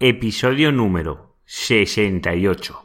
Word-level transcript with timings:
Episodio 0.00 0.70
número 0.70 1.34
68. 1.44 2.84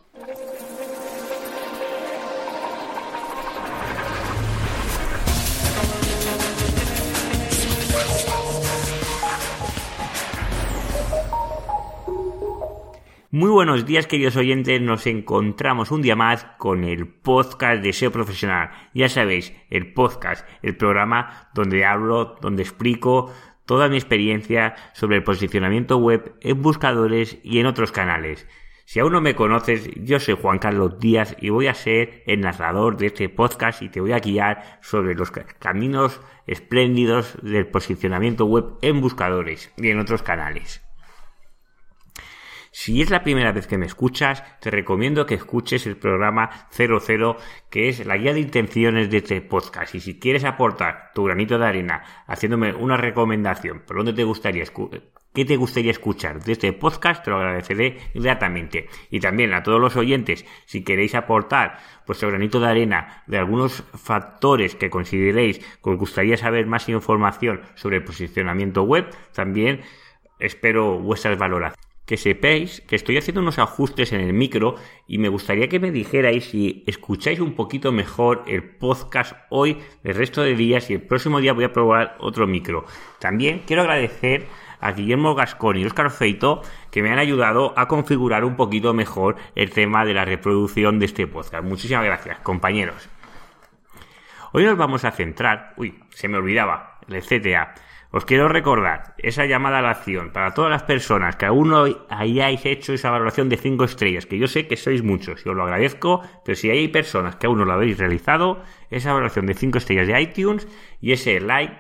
Muy 13.30 13.50
buenos 13.50 13.86
días 13.86 14.08
queridos 14.08 14.36
oyentes, 14.36 14.82
nos 14.82 15.06
encontramos 15.06 15.92
un 15.92 16.02
día 16.02 16.16
más 16.16 16.46
con 16.58 16.84
el 16.84 17.08
podcast 17.08 17.84
de 17.84 17.94
SEO 17.94 18.12
Profesional. 18.12 18.72
Ya 18.96 19.08
sabéis, 19.08 19.54
el 19.70 19.94
podcast, 19.94 20.48
el 20.64 20.76
programa 20.78 21.50
donde 21.54 21.86
hablo, 21.86 22.38
donde 22.42 22.64
explico 22.64 23.32
toda 23.66 23.90
mi 23.90 23.98
experiencia 23.98 24.76
sobre 24.94 25.18
el 25.18 25.24
posicionamiento 25.24 25.98
web 25.98 26.36
en 26.42 26.62
buscadores 26.62 27.38
y 27.44 27.60
en 27.60 27.66
otros 27.66 27.92
canales. 27.92 28.48
Si 28.86 29.00
aún 29.00 29.14
no 29.14 29.22
me 29.22 29.36
conoces, 29.36 29.90
yo 29.96 30.20
soy 30.20 30.36
Juan 30.40 30.60
Carlos 30.60 31.00
Díaz 31.00 31.38
y 31.40 31.50
voy 31.50 31.68
a 31.68 31.74
ser 31.74 32.22
el 32.28 32.42
narrador 32.42 32.98
de 32.98 33.08
este 33.08 33.30
podcast 33.30 33.82
y 33.82 33.90
te 33.90 34.02
voy 34.02 34.12
a 34.12 34.20
guiar 34.20 34.80
sobre 34.82 35.16
los 35.16 35.32
caminos 35.32 36.20
espléndidos 36.48 37.38
del 37.42 37.68
posicionamiento 37.68 38.46
web 38.46 38.78
en 38.82 39.00
buscadores 39.00 39.72
y 39.78 39.90
en 39.90 40.00
otros 40.00 40.22
canales. 40.22 40.83
Si 42.76 43.04
es 43.04 43.12
la 43.12 43.22
primera 43.22 43.52
vez 43.52 43.68
que 43.68 43.78
me 43.78 43.86
escuchas, 43.86 44.44
te 44.60 44.72
recomiendo 44.72 45.28
que 45.28 45.36
escuches 45.36 45.86
el 45.86 45.96
programa 45.96 46.50
00, 46.72 47.38
que 47.70 47.88
es 47.88 48.04
la 48.04 48.18
guía 48.18 48.34
de 48.34 48.40
intenciones 48.40 49.12
de 49.12 49.18
este 49.18 49.42
podcast. 49.42 49.94
Y 49.94 50.00
si 50.00 50.18
quieres 50.18 50.44
aportar 50.44 51.12
tu 51.14 51.24
granito 51.24 51.60
de 51.60 51.68
arena 51.68 52.04
haciéndome 52.26 52.74
una 52.74 52.98
recomendación 52.98 53.84
por 53.86 53.98
dónde 53.98 54.14
te 54.14 54.24
gustaría 54.24 54.64
qué 55.36 55.46
te 55.46 55.56
gustaría 55.56 55.92
escuchar 55.92 56.44
de 56.44 56.54
este 56.54 56.74
podcast, 56.74 57.24
te 57.24 57.30
lo 57.30 57.38
agradeceré 57.38 58.00
inmediatamente. 58.16 58.90
Y 59.12 59.20
también 59.20 59.54
a 59.54 59.62
todos 59.62 59.80
los 59.80 59.96
oyentes, 59.96 60.44
si 60.66 60.84
queréis 60.84 61.14
aportar 61.14 61.78
vuestro 62.08 62.30
granito 62.30 62.60
de 62.60 62.70
arena 62.70 63.24
de 63.28 63.38
algunos 63.38 63.84
factores 63.94 64.74
que 64.74 64.90
consideréis 64.90 65.60
que 65.60 65.90
os 65.92 65.98
gustaría 66.00 66.38
saber 66.38 66.66
más 66.66 66.90
información 66.90 67.62
sobre 67.76 67.98
el 67.98 68.04
posicionamiento 68.04 68.82
web, 68.82 69.16
también 69.32 69.82
espero 70.40 70.98
vuestras 70.98 71.38
valoraciones 71.38 71.93
que 72.06 72.18
sepáis 72.18 72.82
que 72.82 72.96
estoy 72.96 73.18
haciendo 73.18 73.42
unos 73.42 73.60
ajustes 73.60 74.12
en 74.12 74.22
el 74.22 74.34
micro 74.34 74.76
y 75.08 75.18
me 75.18 75.30
gustaría 75.30 75.70
que 75.70 75.80
me 75.80 75.92
dijerais 75.92 76.46
si 76.46 76.84
escucháis 76.86 77.40
un 77.40 77.54
poquito 77.54 77.92
mejor 77.92 78.44
el 78.48 78.64
podcast 78.64 79.34
hoy, 79.50 79.78
el 80.04 80.16
resto 80.16 80.42
de 80.42 80.56
días 80.56 80.90
y 80.90 80.94
el 80.94 81.02
próximo 81.02 81.40
día 81.40 81.54
voy 81.54 81.64
a 81.64 81.74
probar 81.74 82.18
otro 82.20 82.46
micro. 82.46 82.86
También 83.20 83.64
quiero 83.66 83.84
agradecer 83.84 84.48
a 84.82 84.92
Guillermo 84.92 85.34
Gascón 85.34 85.78
y 85.78 85.86
Oscar 85.86 86.12
Feito 86.12 86.62
que 86.92 87.02
me 87.02 87.10
han 87.10 87.20
ayudado 87.20 87.74
a 87.78 87.88
configurar 87.88 88.44
un 88.44 88.58
poquito 88.58 88.94
mejor 88.94 89.38
el 89.56 89.70
tema 89.70 90.04
de 90.04 90.14
la 90.14 90.26
reproducción 90.26 91.00
de 91.00 91.06
este 91.06 91.26
podcast. 91.26 91.64
Muchísimas 91.64 92.04
gracias, 92.04 92.40
compañeros. 92.40 93.10
Hoy 94.52 94.66
nos 94.66 94.78
vamos 94.78 95.06
a 95.06 95.12
centrar, 95.12 95.74
uy, 95.78 96.00
se 96.10 96.28
me 96.28 96.38
olvidaba, 96.38 97.00
el 97.08 97.22
CTA 97.24 97.74
os 98.16 98.26
quiero 98.26 98.48
recordar 98.48 99.16
esa 99.18 99.48
llamada 99.48 99.80
a 99.80 99.82
la 99.82 99.90
acción 99.90 100.32
para 100.32 100.54
todas 100.54 100.70
las 100.70 100.84
personas 100.84 101.36
que 101.36 101.48
aún 101.48 101.70
no 101.70 101.86
hayáis 102.10 102.64
hecho 102.64 102.94
esa 102.94 103.10
valoración 103.10 103.50
de 103.50 103.58
5 103.58 103.84
estrellas, 103.86 104.28
que 104.28 104.38
yo 104.38 104.48
sé 104.48 104.68
que 104.68 104.78
sois 104.78 105.02
muchos 105.02 105.44
y 105.44 105.50
os 105.50 105.56
lo 105.56 105.64
agradezco, 105.64 106.22
pero 106.46 106.56
si 106.56 106.70
hay 106.70 106.88
personas 106.90 107.38
que 107.38 107.48
aún 107.48 107.58
no 107.58 107.66
lo 107.66 107.74
habéis 107.74 107.98
realizado, 107.98 108.62
esa 108.92 109.14
valoración 109.14 109.48
de 109.48 109.56
5 109.56 109.80
estrellas 109.80 110.06
de 110.06 110.22
iTunes 110.22 110.68
y 111.02 111.12
ese 111.12 111.40
like 111.40 111.76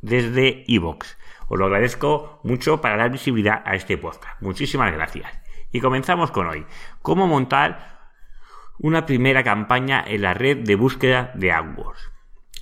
desde 0.00 0.64
iVoox. 0.68 1.18
Os 1.48 1.58
lo 1.58 1.66
agradezco 1.66 2.40
mucho 2.44 2.80
para 2.80 2.96
dar 2.96 3.10
visibilidad 3.10 3.62
a 3.66 3.74
este 3.74 3.98
podcast. 3.98 4.40
Muchísimas 4.40 4.90
gracias. 4.90 5.30
Y 5.70 5.80
comenzamos 5.80 6.30
con 6.30 6.46
hoy. 6.46 6.64
¿Cómo 7.02 7.26
montar 7.26 8.08
una 8.78 9.04
primera 9.04 9.44
campaña 9.44 10.02
en 10.06 10.22
la 10.22 10.32
red 10.32 10.64
de 10.64 10.76
búsqueda 10.76 11.30
de 11.34 11.52
AdWords? 11.52 12.10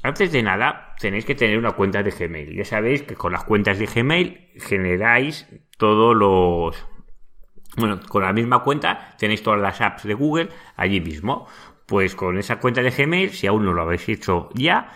Antes 0.02 0.32
de 0.32 0.42
nada, 0.42 0.91
tenéis 1.02 1.24
que 1.24 1.34
tener 1.34 1.58
una 1.58 1.72
cuenta 1.72 2.02
de 2.02 2.12
Gmail. 2.12 2.54
Ya 2.56 2.64
sabéis 2.64 3.02
que 3.02 3.16
con 3.16 3.32
las 3.32 3.44
cuentas 3.44 3.78
de 3.78 3.86
Gmail 3.86 4.52
generáis 4.56 5.48
todos 5.76 6.16
los... 6.16 6.86
Bueno, 7.76 8.00
con 8.08 8.22
la 8.22 8.32
misma 8.32 8.62
cuenta 8.62 9.14
tenéis 9.18 9.42
todas 9.42 9.60
las 9.60 9.80
apps 9.80 10.04
de 10.04 10.14
Google 10.14 10.48
allí 10.76 11.00
mismo. 11.00 11.48
Pues 11.86 12.14
con 12.14 12.38
esa 12.38 12.60
cuenta 12.60 12.82
de 12.82 12.90
Gmail, 12.90 13.30
si 13.30 13.48
aún 13.48 13.64
no 13.64 13.72
lo 13.72 13.82
habéis 13.82 14.08
hecho 14.08 14.48
ya, 14.54 14.92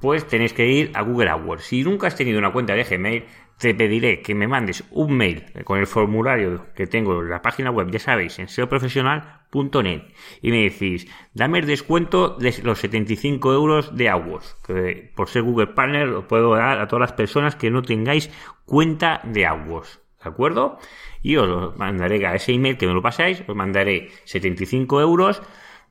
pues 0.00 0.26
tenéis 0.26 0.52
que 0.52 0.66
ir 0.66 0.92
a 0.94 1.02
Google 1.02 1.30
AdWords. 1.30 1.64
Si 1.64 1.82
nunca 1.82 2.06
has 2.06 2.16
tenido 2.16 2.38
una 2.38 2.52
cuenta 2.52 2.74
de 2.74 2.84
Gmail, 2.84 3.24
te 3.58 3.74
pediré 3.74 4.20
que 4.22 4.34
me 4.34 4.48
mandes 4.48 4.84
un 4.90 5.16
mail 5.16 5.44
con 5.64 5.78
el 5.78 5.86
formulario 5.86 6.66
que 6.74 6.86
tengo 6.86 7.20
en 7.22 7.30
la 7.30 7.42
página 7.42 7.70
web, 7.70 7.90
ya 7.90 7.98
sabéis, 7.98 8.38
en 8.38 8.48
seoprofesional.net 8.48 10.02
y 10.40 10.50
me 10.50 10.62
decís, 10.62 11.06
dame 11.34 11.60
el 11.60 11.66
descuento 11.66 12.36
de 12.36 12.54
los 12.62 12.78
75 12.80 13.52
euros 13.52 13.96
de 13.96 14.08
AdWords, 14.08 14.56
que 14.66 15.12
por 15.14 15.28
ser 15.28 15.42
Google 15.42 15.68
Partner 15.68 16.08
lo 16.08 16.26
puedo 16.26 16.54
dar 16.54 16.80
a 16.80 16.88
todas 16.88 17.10
las 17.10 17.12
personas 17.12 17.54
que 17.54 17.70
no 17.70 17.82
tengáis 17.82 18.30
cuenta 18.64 19.20
de 19.24 19.46
AdWords, 19.46 20.00
¿de 20.22 20.28
acuerdo? 20.28 20.78
Y 21.22 21.36
os 21.36 21.76
mandaré 21.76 22.26
a 22.26 22.34
ese 22.34 22.52
email 22.52 22.76
que 22.76 22.86
me 22.86 22.94
lo 22.94 23.02
pasáis, 23.02 23.44
os 23.46 23.54
mandaré 23.54 24.10
75 24.24 25.00
euros 25.00 25.42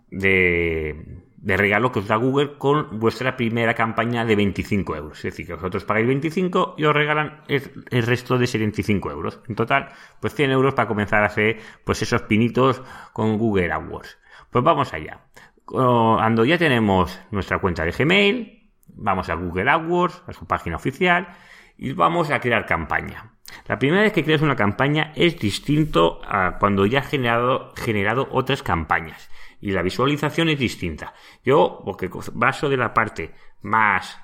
de 0.10 1.24
de 1.42 1.58
regalo 1.58 1.92
que 1.92 2.00
os 2.00 2.08
da 2.08 2.22
Google 2.22 2.58
con 2.62 3.02
vuestra 3.02 3.36
primera 3.36 3.74
campaña 3.74 4.26
de 4.26 4.36
25 4.36 4.96
euros. 4.96 5.18
Es 5.18 5.34
decir, 5.34 5.48
que 5.48 5.56
vosotros 5.56 5.86
pagáis 5.86 6.06
25 6.06 6.76
y 6.78 6.86
os 6.86 6.94
regalan 6.94 7.42
el, 7.48 8.06
resto 8.06 8.38
de 8.38 8.46
75 8.46 9.12
euros. 9.12 9.42
En 9.50 9.56
total, 9.56 9.90
pues 10.20 10.36
100 10.36 10.52
euros 10.52 10.76
para 10.76 10.88
comenzar 10.88 11.24
a 11.24 11.28
hacer 11.28 11.58
pues 11.84 12.02
esos 12.02 12.22
pinitos 12.24 12.82
con 13.12 13.40
Google 13.40 13.72
AdWords. 13.72 14.20
Pues 14.52 14.64
vamos 14.64 14.94
allá. 14.94 15.26
Cuando 15.66 16.46
ya 16.46 16.58
tenemos 16.60 17.20
nuestra 17.32 17.58
cuenta 17.58 17.86
de 17.86 17.92
Gmail, 17.92 18.70
vamos 18.88 19.30
a 19.30 19.34
Google 19.34 19.70
AdWords, 19.70 20.24
a 20.28 20.34
su 20.34 20.46
página 20.46 20.76
oficial, 20.76 21.28
y 21.76 21.94
vamos 21.94 22.30
a 22.30 22.40
crear 22.40 22.68
campaña. 22.68 23.34
La 23.68 23.80
primera 23.80 24.04
vez 24.04 24.14
que 24.14 24.24
creas 24.24 24.42
una 24.42 24.56
campaña 24.56 25.12
es 25.16 25.40
distinto 25.40 26.22
a 26.24 26.58
cuando 26.60 26.86
ya 26.86 27.00
has 27.00 27.08
generado, 27.08 27.74
generado 27.76 28.28
otras 28.32 28.62
campañas 28.62 29.32
y 29.62 29.72
la 29.72 29.82
visualización 29.82 30.50
es 30.50 30.60
distinta. 30.60 31.14
Yo, 31.44 31.82
porque 31.86 32.10
baso 32.34 32.70
de 32.70 32.78
la 32.78 32.94
parte 32.94 33.32
más 33.62 34.20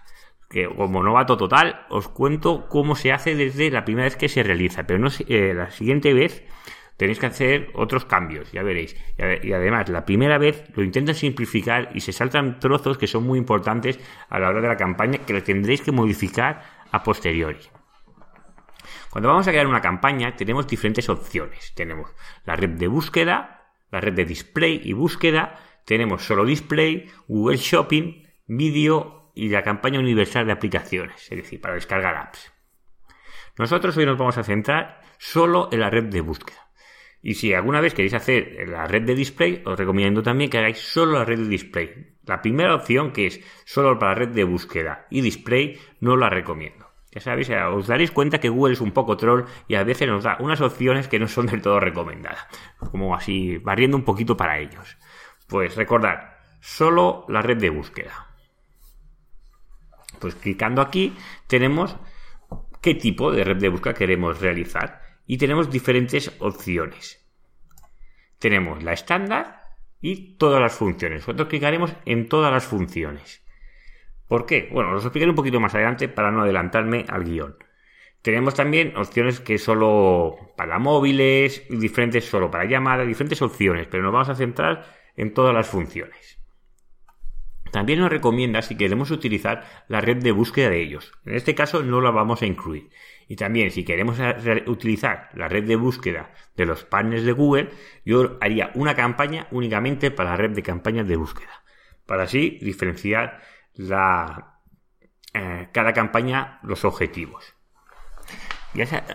que 0.50 0.68
como 0.68 1.04
novato 1.04 1.38
total, 1.38 1.86
os 1.90 2.08
cuento 2.08 2.68
cómo 2.70 2.96
se 2.96 3.12
hace 3.12 3.36
desde 3.36 3.70
la 3.70 3.84
primera 3.84 4.06
vez 4.06 4.16
que 4.16 4.30
se 4.30 4.44
realiza, 4.44 4.84
pero 4.84 5.00
no 5.00 5.10
eh, 5.28 5.54
la 5.54 5.72
siguiente 5.72 6.14
vez 6.14 6.46
tenéis 6.96 7.20
que 7.20 7.28
hacer 7.28 7.70
otros 7.74 8.06
cambios, 8.06 8.52
ya 8.52 8.64
veréis. 8.64 8.96
Y, 9.44 9.52
además, 9.54 9.88
la 9.90 10.06
primera 10.06 10.38
vez 10.38 10.64
lo 10.76 10.84
intentan 10.84 11.16
simplificar 11.16 11.90
y 11.94 12.00
se 12.00 12.12
saltan 12.12 12.60
trozos 12.60 12.98
que 12.98 13.08
son 13.08 13.24
muy 13.24 13.38
importantes 13.38 14.00
a 14.30 14.40
la 14.40 14.50
hora 14.50 14.62
de 14.62 14.68
la 14.68 14.78
campaña 14.78 15.20
que 15.20 15.34
lo 15.34 15.44
tendréis 15.44 15.82
que 15.82 15.92
modificar 15.92 16.64
a 16.92 17.04
posteriori. 17.04 17.60
Cuando 19.12 19.30
vamos 19.30 19.48
a 19.48 19.52
crear 19.52 19.68
una 19.68 19.82
campaña 19.82 20.36
tenemos 20.36 20.68
diferentes 20.68 21.08
opciones. 21.10 21.74
Tenemos 21.76 22.12
la 22.46 22.56
red 22.56 22.70
de 22.70 22.88
búsqueda, 22.88 23.57
la 23.92 24.02
red 24.02 24.14
de 24.14 24.26
display 24.26 24.82
y 24.84 24.94
búsqueda, 24.94 25.60
tenemos 25.86 26.24
solo 26.24 26.46
display, 26.46 27.10
Google 27.28 27.58
Shopping, 27.58 28.24
vídeo 28.48 29.32
y 29.36 29.50
la 29.50 29.64
campaña 29.64 30.00
universal 30.00 30.46
de 30.46 30.52
aplicaciones, 30.52 31.32
es 31.32 31.38
decir, 31.38 31.62
para 31.62 31.76
descargar 31.76 32.16
apps. 32.16 32.52
Nosotros 33.58 33.96
hoy 33.98 34.06
nos 34.06 34.18
vamos 34.18 34.38
a 34.38 34.44
centrar 34.44 35.02
solo 35.18 35.70
en 35.72 35.80
la 35.80 35.90
red 35.90 36.06
de 36.06 36.22
búsqueda. 36.22 36.68
Y 37.22 37.34
si 37.34 37.54
alguna 37.54 37.82
vez 37.82 37.94
queréis 37.94 38.14
hacer 38.14 38.68
la 38.68 38.86
red 38.86 39.04
de 39.04 39.16
display, 39.16 39.62
os 39.66 39.78
recomiendo 39.78 40.22
también 40.22 40.50
que 40.50 40.60
hagáis 40.60 40.78
solo 40.78 41.14
la 41.14 41.26
red 41.26 41.40
de 41.40 41.48
display. 41.48 42.18
La 42.26 42.42
primera 42.42 42.76
opción, 42.76 43.12
que 43.12 43.28
es 43.28 43.42
solo 43.66 43.98
para 43.98 44.14
la 44.14 44.20
red 44.20 44.30
de 44.30 44.44
búsqueda 44.44 45.08
y 45.10 45.22
display, 45.22 45.80
no 46.00 46.16
la 46.16 46.30
recomiendo. 46.30 46.87
Ya 47.18 47.22
sabéis, 47.22 47.50
os 47.50 47.88
daréis 47.88 48.12
cuenta 48.12 48.40
que 48.40 48.48
Google 48.48 48.74
es 48.74 48.80
un 48.80 48.92
poco 48.92 49.18
troll 49.18 49.46
y 49.68 49.74
a 49.74 49.84
veces 49.84 50.08
nos 50.08 50.24
da 50.24 50.38
unas 50.40 50.62
opciones 50.62 51.08
que 51.08 51.18
no 51.18 51.28
son 51.28 51.48
del 51.48 51.64
todo 51.64 51.80
recomendadas. 51.80 52.46
Como 52.92 53.16
así, 53.16 53.58
barriendo 53.58 53.98
un 53.98 54.04
poquito 54.04 54.38
para 54.38 54.60
ellos. 54.60 55.00
Pues 55.48 55.76
recordad, 55.76 56.36
solo 56.60 57.26
la 57.28 57.42
red 57.42 57.58
de 57.58 57.72
búsqueda. 57.72 58.28
Pues 60.20 60.36
clicando 60.36 60.80
aquí 60.80 61.16
tenemos 61.48 61.98
qué 62.84 62.94
tipo 62.94 63.32
de 63.32 63.44
red 63.44 63.58
de 63.58 63.70
búsqueda 63.70 63.96
queremos 63.96 64.40
realizar 64.40 65.02
y 65.26 65.40
tenemos 65.40 65.72
diferentes 65.72 66.32
opciones. 66.38 67.28
Tenemos 68.38 68.84
la 68.84 68.94
estándar 68.94 69.62
y 70.02 70.38
todas 70.38 70.62
las 70.62 70.76
funciones. 70.76 71.22
Nosotros 71.22 71.48
clicaremos 71.48 71.96
en 72.06 72.30
todas 72.30 72.54
las 72.54 72.66
funciones. 72.66 73.44
¿Por 74.28 74.46
qué? 74.46 74.70
Bueno, 74.72 74.94
os 74.96 75.04
explicaré 75.04 75.30
un 75.30 75.36
poquito 75.36 75.60
más 75.60 75.74
adelante 75.74 76.10
para 76.10 76.32
no 76.32 76.42
adelantarme 76.42 77.06
al 77.08 77.24
guion. 77.24 77.58
Tenemos 78.22 78.56
también 78.56 78.98
opciones 78.98 79.40
que 79.40 79.58
solo 79.58 80.36
para 80.58 80.80
móviles, 80.80 81.66
diferentes 81.70 82.26
solo 82.26 82.52
para 82.52 82.66
llamadas, 82.66 83.08
diferentes 83.08 83.42
opciones, 83.42 83.88
pero 83.88 84.04
nos 84.04 84.12
vamos 84.12 84.30
a 84.30 84.36
centrar 84.36 84.86
en 85.16 85.34
todas 85.34 85.54
las 85.54 85.68
funciones. 85.68 86.38
También 87.72 88.00
nos 88.00 88.10
recomienda 88.10 88.62
si 88.62 88.76
queremos 88.76 89.12
utilizar 89.12 89.86
la 89.88 90.02
red 90.02 90.18
de 90.18 90.32
búsqueda 90.32 90.70
de 90.70 90.82
ellos. 90.82 91.12
En 91.26 91.36
este 91.36 91.56
caso 91.56 91.84
no 91.84 92.02
la 92.02 92.12
vamos 92.12 92.42
a 92.42 92.46
incluir. 92.46 92.90
Y 93.28 93.36
también, 93.36 93.72
si 93.72 93.84
queremos 93.84 94.18
utilizar 94.68 95.30
la 95.34 95.48
red 95.48 95.66
de 95.66 95.76
búsqueda 95.76 96.32
de 96.56 96.66
los 96.66 96.86
partners 96.86 97.24
de 97.24 97.34
Google, 97.34 97.70
yo 98.06 98.38
haría 98.40 98.72
una 98.74 98.96
campaña 98.96 99.48
únicamente 99.52 100.12
para 100.12 100.32
la 100.32 100.38
red 100.38 100.52
de 100.52 100.64
campañas 100.64 101.08
de 101.08 101.18
búsqueda. 101.18 101.64
Para 102.06 102.24
así 102.24 102.58
diferenciar 102.62 103.42
la, 103.78 104.60
eh, 105.34 105.70
cada 105.72 105.94
campaña 105.94 106.60
los 106.64 106.86
objetivos. 106.86 107.54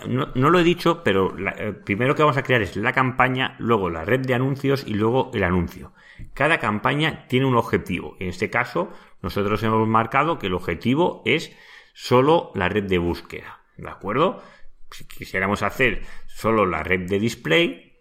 no, 0.09 0.51
lo 0.51 0.59
he 0.59 0.65
dicho, 0.65 1.03
pero 1.05 1.37
eh, 1.39 1.73
primero 1.73 2.15
que 2.15 2.23
vamos 2.23 2.37
a 2.37 2.43
crear 2.43 2.63
es 2.63 2.77
la 2.77 2.93
campaña, 2.93 3.57
luego 3.59 3.91
la 3.91 4.05
red 4.05 4.21
de 4.21 4.35
anuncios 4.35 4.85
y 4.87 4.95
luego 4.95 5.31
el 5.35 5.45
anuncio. 5.45 5.93
Cada 6.35 6.59
campaña 6.59 7.27
tiene 7.29 7.47
un 7.47 7.57
objetivo. 7.57 8.17
En 8.21 8.29
este 8.29 8.51
caso, 8.51 8.93
nosotros 9.21 9.63
hemos 9.63 9.87
marcado 9.89 10.39
que 10.39 10.47
el 10.47 10.55
objetivo 10.55 11.23
es 11.25 11.55
solo 11.95 12.53
la 12.55 12.69
red 12.69 12.85
de 12.85 12.99
búsqueda. 12.99 13.61
¿De 13.77 13.91
acuerdo? 13.91 14.43
Si 14.91 15.07
quisiéramos 15.07 15.63
hacer 15.63 16.03
solo 16.27 16.67
la 16.67 16.83
red 16.83 17.09
de 17.09 17.19
display, 17.19 17.99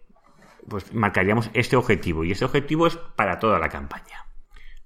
pues 0.68 0.92
marcaríamos 0.92 1.50
este 1.54 1.76
objetivo. 1.76 2.24
Y 2.24 2.32
este 2.32 2.44
objetivo 2.44 2.86
es 2.86 2.96
para 2.96 3.38
toda 3.38 3.58
la 3.58 3.68
campaña. 3.68 4.26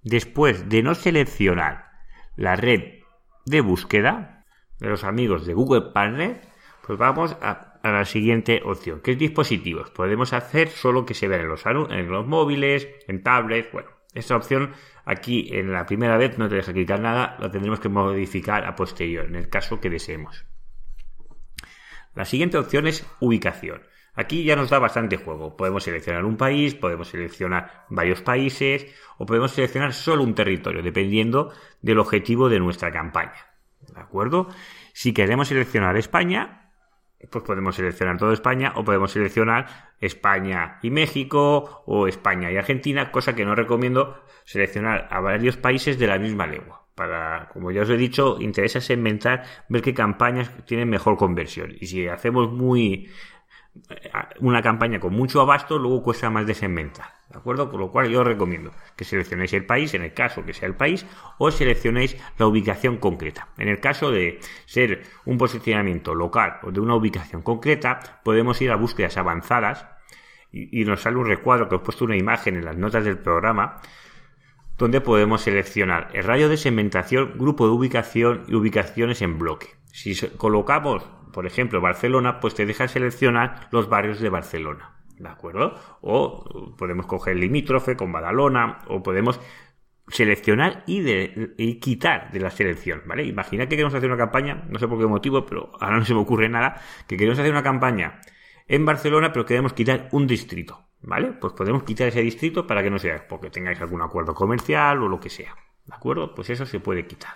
Después 0.06 0.68
de 0.68 0.84
no 0.84 0.94
seleccionar 0.94 1.90
la 2.36 2.54
red 2.54 3.00
de 3.44 3.60
búsqueda 3.60 4.46
de 4.78 4.88
los 4.88 5.02
amigos 5.02 5.46
de 5.46 5.52
Google 5.52 5.90
Partner, 5.92 6.42
pues 6.86 6.96
vamos 6.96 7.36
a, 7.42 7.80
la 7.82 8.04
siguiente 8.04 8.62
opción, 8.64 9.00
que 9.00 9.10
es 9.10 9.18
dispositivos. 9.18 9.90
Podemos 9.90 10.32
hacer 10.32 10.68
solo 10.68 11.04
que 11.04 11.14
se 11.14 11.26
vean 11.26 11.40
en 11.40 11.48
los, 11.48 11.66
en 11.66 12.08
los 12.08 12.24
móviles, 12.24 12.86
en 13.08 13.24
tablets. 13.24 13.72
Bueno, 13.72 13.88
esta 14.14 14.36
opción 14.36 14.74
aquí 15.04 15.48
en 15.50 15.72
la 15.72 15.86
primera 15.86 16.16
vez 16.16 16.38
no 16.38 16.48
te 16.48 16.54
deja 16.54 16.72
clicar 16.72 17.00
nada, 17.00 17.36
lo 17.40 17.50
tendremos 17.50 17.80
que 17.80 17.88
modificar 17.88 18.64
a 18.64 18.76
posterior, 18.76 19.26
en 19.26 19.34
el 19.34 19.48
caso 19.48 19.80
que 19.80 19.90
deseemos. 19.90 20.46
La 22.14 22.24
siguiente 22.24 22.58
opción 22.58 22.86
es 22.86 23.04
ubicación. 23.18 23.82
Aquí 24.16 24.44
ya 24.44 24.56
nos 24.56 24.70
da 24.70 24.78
bastante 24.78 25.18
juego. 25.18 25.56
Podemos 25.56 25.84
seleccionar 25.84 26.24
un 26.24 26.36
país, 26.36 26.74
podemos 26.74 27.08
seleccionar 27.08 27.84
varios 27.90 28.22
países 28.22 28.86
o 29.18 29.26
podemos 29.26 29.52
seleccionar 29.52 29.92
solo 29.92 30.24
un 30.24 30.34
territorio, 30.34 30.82
dependiendo 30.82 31.52
del 31.82 31.98
objetivo 31.98 32.48
de 32.48 32.58
nuestra 32.58 32.90
campaña. 32.90 33.52
¿De 33.94 34.00
acuerdo? 34.00 34.48
Si 34.94 35.12
queremos 35.12 35.48
seleccionar 35.48 35.96
España, 35.98 36.72
pues 37.30 37.44
podemos 37.44 37.76
seleccionar 37.76 38.16
toda 38.16 38.32
España 38.32 38.72
o 38.76 38.84
podemos 38.84 39.12
seleccionar 39.12 39.92
España 40.00 40.78
y 40.82 40.90
México 40.90 41.82
o 41.86 42.08
España 42.08 42.50
y 42.50 42.56
Argentina, 42.56 43.12
cosa 43.12 43.34
que 43.34 43.44
no 43.44 43.54
recomiendo 43.54 44.22
seleccionar 44.44 45.08
a 45.10 45.20
varios 45.20 45.56
países 45.58 45.98
de 45.98 46.06
la 46.06 46.18
misma 46.18 46.46
lengua 46.46 46.86
para, 46.96 47.50
como 47.52 47.70
ya 47.70 47.82
os 47.82 47.90
he 47.90 47.96
dicho, 47.96 48.38
interesa 48.40 48.80
segmentar, 48.80 49.44
ver 49.68 49.82
qué 49.82 49.92
campañas 49.92 50.50
tienen 50.64 50.88
mejor 50.88 51.18
conversión. 51.18 51.74
Y 51.78 51.86
si 51.86 52.08
hacemos 52.08 52.50
muy 52.50 53.10
una 54.40 54.62
campaña 54.62 55.00
con 55.00 55.14
mucho 55.14 55.40
abasto, 55.40 55.78
luego 55.78 56.02
cuesta 56.02 56.30
más 56.30 56.46
de 56.46 56.54
segmentar. 56.54 57.06
¿De 57.30 57.38
acuerdo? 57.38 57.70
Con 57.70 57.80
lo 57.80 57.90
cual 57.90 58.08
yo 58.08 58.20
os 58.20 58.26
recomiendo 58.26 58.72
que 58.94 59.04
seleccionéis 59.04 59.52
el 59.52 59.66
país, 59.66 59.94
en 59.94 60.02
el 60.02 60.14
caso 60.14 60.44
que 60.44 60.54
sea 60.54 60.68
el 60.68 60.76
país, 60.76 61.04
o 61.38 61.50
seleccionéis 61.50 62.16
la 62.38 62.46
ubicación 62.46 62.98
concreta. 62.98 63.48
En 63.58 63.68
el 63.68 63.80
caso 63.80 64.10
de 64.10 64.38
ser 64.64 65.02
un 65.24 65.36
posicionamiento 65.36 66.14
local 66.14 66.58
o 66.62 66.70
de 66.70 66.80
una 66.80 66.94
ubicación 66.94 67.42
concreta, 67.42 68.20
podemos 68.22 68.60
ir 68.62 68.70
a 68.70 68.76
búsquedas 68.76 69.16
avanzadas 69.16 69.86
y, 70.52 70.80
y 70.80 70.84
nos 70.84 71.02
sale 71.02 71.16
un 71.16 71.26
recuadro 71.26 71.68
que 71.68 71.74
os 71.74 71.82
he 71.82 71.84
puesto 71.84 72.04
una 72.04 72.16
imagen 72.16 72.56
en 72.56 72.64
las 72.64 72.76
notas 72.76 73.04
del 73.04 73.18
programa 73.18 73.80
donde 74.78 75.00
podemos 75.00 75.42
seleccionar 75.42 76.08
el 76.12 76.24
radio 76.24 76.48
de 76.48 76.56
segmentación, 76.56 77.34
grupo 77.36 77.66
de 77.66 77.72
ubicación 77.72 78.44
y 78.48 78.54
ubicaciones 78.54 79.22
en 79.22 79.38
bloque. 79.38 79.68
Si 79.92 80.14
colocamos, 80.36 81.04
por 81.32 81.46
ejemplo, 81.46 81.80
Barcelona, 81.80 82.40
pues 82.40 82.54
te 82.54 82.66
deja 82.66 82.88
seleccionar 82.88 83.68
los 83.70 83.88
barrios 83.88 84.20
de 84.20 84.28
Barcelona. 84.28 84.92
¿De 85.18 85.28
acuerdo? 85.28 85.74
O 86.02 86.74
podemos 86.76 87.06
coger 87.06 87.36
limítrofe 87.36 87.96
con 87.96 88.12
Badalona, 88.12 88.82
o 88.88 89.02
podemos 89.02 89.40
seleccionar 90.08 90.84
y, 90.86 91.02
y, 91.56 91.80
quitar 91.80 92.30
de 92.30 92.40
la 92.40 92.50
selección, 92.50 93.02
¿vale? 93.06 93.24
Imagina 93.24 93.64
que 93.64 93.70
queremos 93.70 93.94
hacer 93.94 94.08
una 94.08 94.18
campaña, 94.18 94.64
no 94.68 94.78
sé 94.78 94.86
por 94.86 94.98
qué 94.98 95.06
motivo, 95.06 95.44
pero 95.46 95.72
ahora 95.80 95.98
no 95.98 96.04
se 96.04 96.14
me 96.14 96.20
ocurre 96.20 96.48
nada, 96.48 96.80
que 97.08 97.16
queremos 97.16 97.38
hacer 97.38 97.50
una 97.50 97.62
campaña 97.62 98.20
en 98.68 98.84
Barcelona, 98.84 99.32
pero 99.32 99.46
queremos 99.46 99.72
quitar 99.72 100.08
un 100.12 100.26
distrito. 100.26 100.85
¿Vale? 101.02 101.32
Pues 101.32 101.52
podemos 101.52 101.84
quitar 101.84 102.08
ese 102.08 102.22
distrito 102.22 102.66
para 102.66 102.82
que 102.82 102.90
no 102.90 102.98
sea 102.98 103.28
porque 103.28 103.50
tengáis 103.50 103.80
algún 103.80 104.02
acuerdo 104.02 104.34
comercial 104.34 105.02
o 105.02 105.08
lo 105.08 105.20
que 105.20 105.30
sea. 105.30 105.54
¿De 105.84 105.94
acuerdo? 105.94 106.34
Pues 106.34 106.50
eso 106.50 106.66
se 106.66 106.80
puede 106.80 107.06
quitar. 107.06 107.34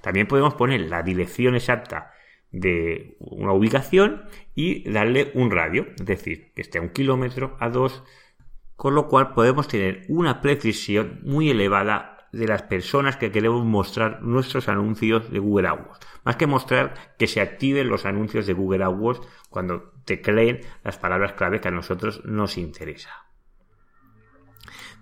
También 0.00 0.26
podemos 0.26 0.54
poner 0.54 0.80
la 0.82 1.02
dirección 1.02 1.54
exacta 1.54 2.12
de 2.50 3.16
una 3.18 3.52
ubicación 3.52 4.24
y 4.54 4.90
darle 4.90 5.30
un 5.34 5.50
radio, 5.50 5.86
es 5.98 6.06
decir, 6.06 6.52
que 6.54 6.62
esté 6.62 6.78
a 6.78 6.82
un 6.82 6.90
kilómetro, 6.90 7.56
a 7.60 7.68
dos, 7.68 8.02
con 8.76 8.94
lo 8.94 9.08
cual 9.08 9.34
podemos 9.34 9.68
tener 9.68 10.04
una 10.08 10.40
precisión 10.40 11.20
muy 11.24 11.50
elevada 11.50 12.17
de 12.32 12.46
las 12.46 12.62
personas 12.62 13.16
que 13.16 13.30
queremos 13.30 13.64
mostrar 13.64 14.22
nuestros 14.22 14.68
anuncios 14.68 15.30
de 15.30 15.38
Google 15.38 15.68
AdWords. 15.68 16.06
Más 16.24 16.36
que 16.36 16.46
mostrar 16.46 17.14
que 17.18 17.26
se 17.26 17.40
activen 17.40 17.88
los 17.88 18.04
anuncios 18.04 18.46
de 18.46 18.52
Google 18.52 18.84
AdWords 18.84 19.20
cuando 19.50 19.92
te 20.04 20.20
creen 20.20 20.60
las 20.84 20.98
palabras 20.98 21.32
clave 21.32 21.60
que 21.60 21.68
a 21.68 21.72
nosotros 21.72 22.24
nos 22.24 22.58
interesa. 22.58 23.26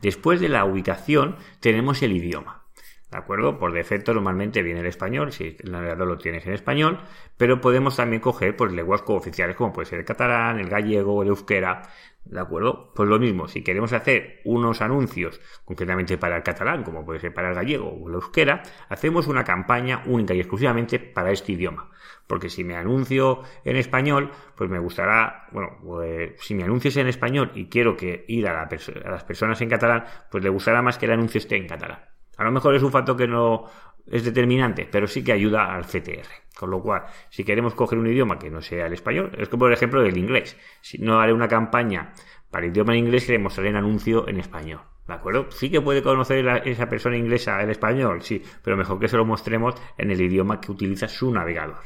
Después 0.02 0.40
de 0.40 0.48
la 0.48 0.64
ubicación 0.64 1.36
tenemos 1.60 2.02
el 2.02 2.12
idioma. 2.12 2.65
¿De 3.10 3.18
acuerdo? 3.18 3.58
Por 3.58 3.72
defecto 3.72 4.12
normalmente 4.12 4.62
viene 4.62 4.80
el 4.80 4.86
español, 4.86 5.32
si 5.32 5.56
el 5.60 5.70
navegador 5.70 6.08
lo 6.08 6.18
tienes 6.18 6.44
en 6.46 6.54
español, 6.54 7.00
pero 7.36 7.60
podemos 7.60 7.96
también 7.96 8.20
coger 8.20 8.56
pues, 8.56 8.72
lenguas 8.72 9.02
cooficiales 9.02 9.54
como 9.54 9.72
puede 9.72 9.86
ser 9.86 10.00
el 10.00 10.04
catalán, 10.04 10.58
el 10.58 10.68
gallego, 10.68 11.22
el 11.22 11.28
euskera, 11.28 11.82
¿De 12.26 12.40
acuerdo? 12.40 12.92
Pues 12.92 13.08
lo 13.08 13.20
mismo, 13.20 13.46
si 13.46 13.62
queremos 13.62 13.92
hacer 13.92 14.40
unos 14.44 14.80
anuncios 14.82 15.40
concretamente 15.64 16.18
para 16.18 16.36
el 16.36 16.42
catalán, 16.42 16.82
como 16.82 17.04
puede 17.04 17.20
ser 17.20 17.32
para 17.32 17.50
el 17.50 17.54
gallego 17.54 17.88
o 17.88 18.08
la 18.08 18.16
euskera, 18.16 18.62
hacemos 18.88 19.28
una 19.28 19.44
campaña 19.44 20.02
única 20.06 20.34
y 20.34 20.40
exclusivamente 20.40 20.98
para 20.98 21.30
este 21.30 21.52
idioma. 21.52 21.90
Porque 22.26 22.50
si 22.50 22.64
me 22.64 22.74
anuncio 22.74 23.42
en 23.64 23.76
español, 23.76 24.32
pues 24.56 24.68
me 24.68 24.80
gustará, 24.80 25.46
bueno, 25.52 25.78
pues 25.80 26.32
si 26.40 26.54
mi 26.54 26.64
anuncio 26.64 26.88
es 26.88 26.96
en 26.96 27.06
español 27.06 27.52
y 27.54 27.68
quiero 27.68 27.96
que 27.96 28.24
ir 28.26 28.48
a, 28.48 28.62
a 28.62 29.10
las 29.10 29.24
personas 29.24 29.60
en 29.60 29.68
catalán, 29.68 30.04
pues 30.28 30.42
le 30.42 30.50
gustará 30.50 30.82
más 30.82 30.98
que 30.98 31.06
el 31.06 31.12
anuncio 31.12 31.38
esté 31.38 31.56
en 31.56 31.68
catalán. 31.68 32.15
A 32.36 32.44
lo 32.44 32.52
mejor 32.52 32.74
es 32.74 32.82
un 32.82 32.92
factor 32.92 33.16
que 33.16 33.26
no 33.26 33.64
es 34.06 34.24
determinante, 34.24 34.88
pero 34.90 35.06
sí 35.06 35.24
que 35.24 35.32
ayuda 35.32 35.74
al 35.74 35.84
CTR. 35.84 36.28
Con 36.56 36.70
lo 36.70 36.80
cual, 36.82 37.04
si 37.28 37.44
queremos 37.44 37.74
coger 37.74 37.98
un 37.98 38.06
idioma 38.06 38.38
que 38.38 38.50
no 38.50 38.62
sea 38.62 38.86
el 38.86 38.92
español, 38.92 39.32
es 39.36 39.48
como 39.48 39.60
por 39.60 39.72
ejemplo 39.72 40.02
el 40.02 40.16
inglés. 40.16 40.56
Si 40.80 40.98
no 40.98 41.20
haré 41.20 41.32
una 41.32 41.48
campaña 41.48 42.12
para 42.50 42.64
el 42.64 42.72
idioma 42.72 42.92
en 42.94 43.00
inglés, 43.00 43.28
le 43.28 43.38
mostraré 43.38 43.70
un 43.70 43.76
anuncio 43.76 44.28
en 44.28 44.38
español. 44.38 44.80
¿De 45.06 45.14
acuerdo? 45.14 45.50
Sí 45.50 45.70
que 45.70 45.80
puede 45.80 46.02
conocer 46.02 46.44
esa 46.64 46.88
persona 46.88 47.16
inglesa 47.16 47.62
el 47.62 47.70
español, 47.70 48.22
sí, 48.22 48.42
pero 48.62 48.76
mejor 48.76 48.98
que 48.98 49.08
se 49.08 49.16
lo 49.16 49.24
mostremos 49.24 49.74
en 49.98 50.10
el 50.10 50.20
idioma 50.20 50.60
que 50.60 50.72
utiliza 50.72 51.06
su 51.06 51.30
navegador. 51.30 51.78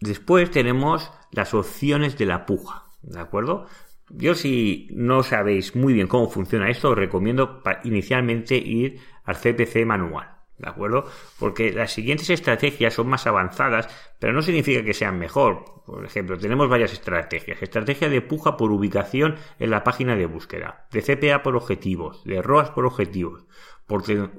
Después 0.00 0.50
tenemos 0.50 1.12
las 1.32 1.52
opciones 1.52 2.16
de 2.16 2.26
la 2.26 2.46
puja, 2.46 2.84
¿de 3.02 3.20
acuerdo? 3.20 3.66
Yo 4.10 4.34
si 4.34 4.88
no 4.92 5.22
sabéis 5.22 5.76
muy 5.76 5.92
bien 5.92 6.06
cómo 6.06 6.28
funciona 6.28 6.68
esto, 6.68 6.90
os 6.90 6.98
recomiendo 6.98 7.62
inicialmente 7.84 8.56
ir 8.56 9.00
al 9.24 9.36
CPC 9.36 9.86
manual. 9.86 10.36
¿De 10.58 10.68
acuerdo? 10.68 11.06
Porque 11.38 11.72
las 11.72 11.90
siguientes 11.90 12.28
estrategias 12.28 12.92
son 12.92 13.08
más 13.08 13.26
avanzadas, 13.26 13.88
pero 14.18 14.34
no 14.34 14.42
significa 14.42 14.84
que 14.84 14.92
sean 14.92 15.18
mejor. 15.18 15.64
Por 15.86 16.04
ejemplo, 16.04 16.36
tenemos 16.36 16.68
varias 16.68 16.92
estrategias. 16.92 17.62
Estrategia 17.62 18.10
de 18.10 18.20
puja 18.20 18.58
por 18.58 18.70
ubicación 18.70 19.36
en 19.58 19.70
la 19.70 19.84
página 19.84 20.16
de 20.16 20.26
búsqueda, 20.26 20.86
de 20.92 21.00
CPA 21.00 21.42
por 21.42 21.56
objetivos, 21.56 22.22
de 22.24 22.42
ROAS 22.42 22.70
por 22.70 22.84
objetivos, 22.84 23.46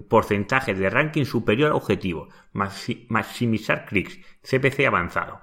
porcentaje 0.10 0.75
de 0.75 0.90
ranking 0.92 1.25
superior 1.25 1.72
a 1.72 1.75
objetivo, 1.75 2.28
maximizar 2.54 3.86
clics, 3.86 4.20
CPC 4.44 4.86
avanzado. 4.86 5.42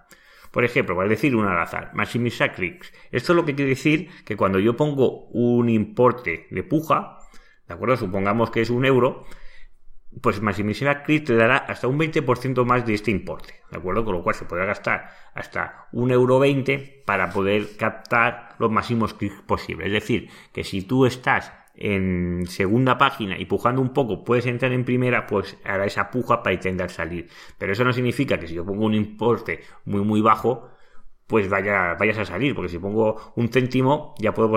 Por 0.51 0.65
ejemplo, 0.65 0.97
para 0.97 1.09
decir 1.09 1.37
un 1.37 1.47
al 1.47 1.61
azar, 1.61 1.91
maximizar 1.95 2.55
clics. 2.55 2.93
Esto 3.11 3.33
es 3.33 3.37
lo 3.37 3.45
que 3.45 3.55
quiere 3.55 3.71
decir 3.71 4.09
que 4.25 4.37
cuando 4.37 4.59
yo 4.59 4.77
pongo 4.77 5.27
un 5.29 5.69
importe 5.69 6.47
de 6.51 6.63
puja, 6.63 7.19
¿de 7.67 7.75
acuerdo? 7.75 7.97
Supongamos 7.97 8.51
que 8.51 8.61
es 8.61 8.71
un 8.71 8.85
euro, 8.85 9.25
pues 10.23 10.41
maximizar 10.41 11.03
clics 11.03 11.27
te 11.27 11.37
dará 11.37 11.59
hasta 11.59 11.87
un 11.87 11.99
20% 11.99 12.65
más 12.65 12.87
de 12.87 12.95
este 12.95 13.11
importe, 13.11 13.55
¿de 13.71 13.79
acuerdo? 13.79 14.05
Con 14.05 14.15
lo 14.15 14.23
cual 14.23 14.35
se 14.35 14.47
podrá 14.47 14.65
gastar 14.65 15.11
hasta 15.35 15.89
un 15.93 16.11
euro 16.11 16.39
20 16.39 17.03
para 17.07 17.31
poder 17.31 17.77
captar 17.77 18.57
los 18.59 18.71
máximos 18.71 19.15
clics 19.15 19.43
posibles. 19.43 19.89
Es 19.89 19.93
decir, 19.93 20.31
que 20.53 20.65
si 20.65 20.83
tú 20.83 21.07
estás 21.07 21.53
en 21.79 22.47
segunda 22.47 22.99
página 22.99 23.39
y 23.39 23.47
pujando 23.47 23.81
un 23.81 23.93
poco 23.93 24.25
puedes 24.25 24.47
entrar 24.47 24.73
en 24.73 24.85
primera, 24.85 25.27
pues 25.27 25.59
hará 25.65 25.87
esa 25.87 26.11
puja 26.11 26.43
para 26.43 26.55
intentar 26.55 26.91
salir. 26.91 27.29
Pero 27.59 27.73
eso 27.73 27.85
no 27.85 27.93
significa 27.93 28.39
que 28.39 28.49
si 28.49 28.55
yo 28.55 28.65
pongo 28.65 28.87
un 28.87 28.95
importe 28.95 29.61
muy 29.85 30.03
muy 30.03 30.21
bajo, 30.21 30.69
pues 31.27 31.49
vaya, 31.51 31.95
vayas 31.99 32.19
a 32.19 32.25
salir, 32.25 32.55
porque 32.55 32.71
si 32.71 32.79
pongo 32.79 33.33
un 33.37 33.49
céntimo 33.49 34.15
ya 34.19 34.33
puedo 34.33 34.51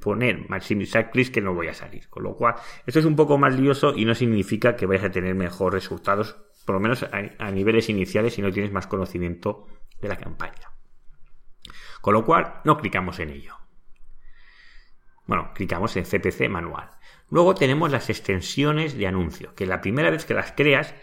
poner 0.00 0.48
maximizar 0.48 1.10
clics 1.10 1.30
que 1.30 1.40
no 1.40 1.54
voy 1.54 1.68
a 1.68 1.74
salir. 1.74 2.08
Con 2.08 2.24
lo 2.24 2.34
cual, 2.34 2.56
esto 2.84 2.98
es 2.98 3.06
un 3.06 3.16
poco 3.16 3.38
más 3.38 3.58
lioso 3.58 3.94
y 3.96 4.04
no 4.04 4.14
significa 4.14 4.74
que 4.76 4.86
vayas 4.86 5.04
a 5.04 5.10
tener 5.10 5.34
mejores 5.34 5.84
resultados 5.84 6.36
por 6.66 6.74
lo 6.74 6.80
menos 6.80 7.04
a, 7.04 7.50
niveles 7.52 7.88
iniciales 7.88 8.34
si 8.34 8.42
no 8.42 8.50
tienes 8.50 8.72
más 8.72 8.88
conocimiento 8.88 9.68
de 10.00 10.08
la 10.08 10.16
campaña. 10.16 10.72
Con 12.02 12.14
lo 12.14 12.24
cual, 12.24 12.60
no 12.64 12.76
clicamos 12.76 13.20
en 13.20 13.30
ello. 13.30 13.54
Bueno, 15.26 15.50
clicamos 15.54 15.96
en 15.96 16.04
CPC 16.04 16.48
manual. 16.48 16.90
Luego 17.30 17.54
tenemos 17.54 17.90
las 17.90 18.08
extensiones 18.10 18.96
de 18.96 19.06
anuncio, 19.06 19.54
que 19.54 19.66
la 19.66 19.80
primera 19.80 20.10
vez 20.10 20.24
que 20.24 20.34
las 20.34 20.52
creas 20.52 20.94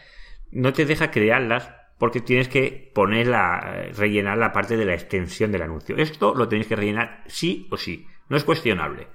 no 0.52 0.74
te 0.74 0.86
deja 0.86 1.12
crearlas 1.12 1.70
porque 1.98 2.22
tienes 2.22 2.48
que 2.48 2.92
poner 2.94 3.28
la, 3.28 3.88
rellenar 3.96 4.38
la 4.38 4.52
parte 4.52 4.78
de 4.78 4.86
la 4.86 4.94
extensión 4.94 5.52
del 5.52 5.62
anuncio. 5.62 5.98
Esto 5.98 6.34
lo 6.36 6.48
tenéis 6.48 6.68
que 6.68 6.76
rellenar 6.76 7.24
sí 7.28 7.68
o 7.72 7.78
sí, 7.78 8.08
no 8.30 8.38
es 8.38 8.44
cuestionable. 8.44 9.08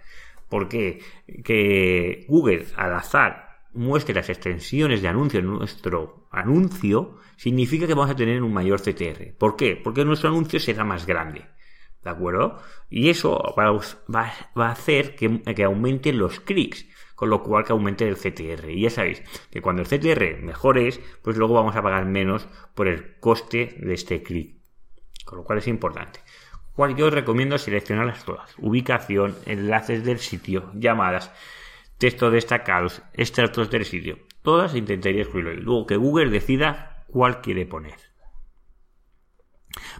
Porque 0.49 1.01
que 1.45 2.25
Google 2.29 2.67
al 2.77 2.95
azar 2.95 3.49
muestre 3.75 4.15
las 4.15 4.29
extensiones 4.29 5.03
de 5.03 5.09
anuncio 5.09 5.41
en 5.41 5.47
nuestro 5.47 6.29
anuncio, 6.31 7.19
significa 7.37 7.87
que 7.87 7.95
vamos 7.95 8.11
a 8.11 8.17
tener 8.17 8.43
un 8.43 8.53
mayor 8.53 8.81
CTR. 8.81 9.37
¿Por 9.39 9.57
qué? 9.57 9.77
Porque 9.77 10.05
nuestro 10.05 10.31
anuncio 10.31 10.59
será 10.59 10.85
más 10.85 11.07
grande. 11.07 11.45
¿De 12.03 12.11
acuerdo? 12.11 12.59
Y 12.89 13.11
eso 13.11 13.55
va, 13.59 13.67
a 13.69 14.71
hacer 14.71 15.17
que, 15.17 15.43
que 15.43 15.65
aumenten 15.65 16.19
los 16.19 16.41
clics 16.41 16.87
con 17.19 17.31
lo 17.31 17.43
cual 17.43 17.65
que 17.65 17.73
aumente 17.73 18.07
el 18.07 18.17
CTR. 18.17 18.71
Y 18.71 18.83
ya 18.83 18.91
sabéis 18.91 19.25
que 19.51 19.61
cuando 19.61 19.83
el 19.83 19.89
CTR 19.89 20.41
mejore, 20.41 20.91
pues 21.21 21.37
luego 21.37 21.55
vamos 21.55 21.75
a 21.75 21.83
pagar 21.83 22.07
menos 22.07 22.47
por 22.77 22.87
el 22.87 23.19
coste 23.19 23.77
de 23.81 23.93
este 23.93 24.23
clic. 24.23 24.55
Con 25.25 25.39
lo 25.39 25.45
cual 25.45 25.59
es 25.59 25.67
importante. 25.67 26.21
Cual 26.75 26.95
yo 26.95 27.07
os 27.07 27.13
recomiendo 27.13 27.59
seleccionarlas 27.59 28.25
todas. 28.25 28.55
Ubicación, 28.59 29.35
enlaces 29.47 30.05
del 30.05 30.21
sitio, 30.21 30.71
llamadas, 30.75 31.33
texto 31.99 32.31
destacados, 32.31 33.03
extractos 33.15 33.69
del 33.69 33.85
sitio. 33.85 34.21
Todas 34.43 34.77
intentaría 34.77 35.23
excluirlo. 35.23 35.55
Y 35.55 35.57
luego 35.57 35.87
que 35.87 35.97
Google 35.97 36.31
decida 36.31 37.05
cuál 37.09 37.41
quiere 37.41 37.67
poner. 37.67 38.08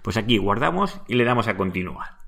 Pues 0.03 0.17
aquí 0.17 0.39
guardamos 0.39 1.01
y 1.09 1.15
le 1.15 1.25
damos 1.25 1.49
a 1.49 1.57
continuar. 1.57 2.19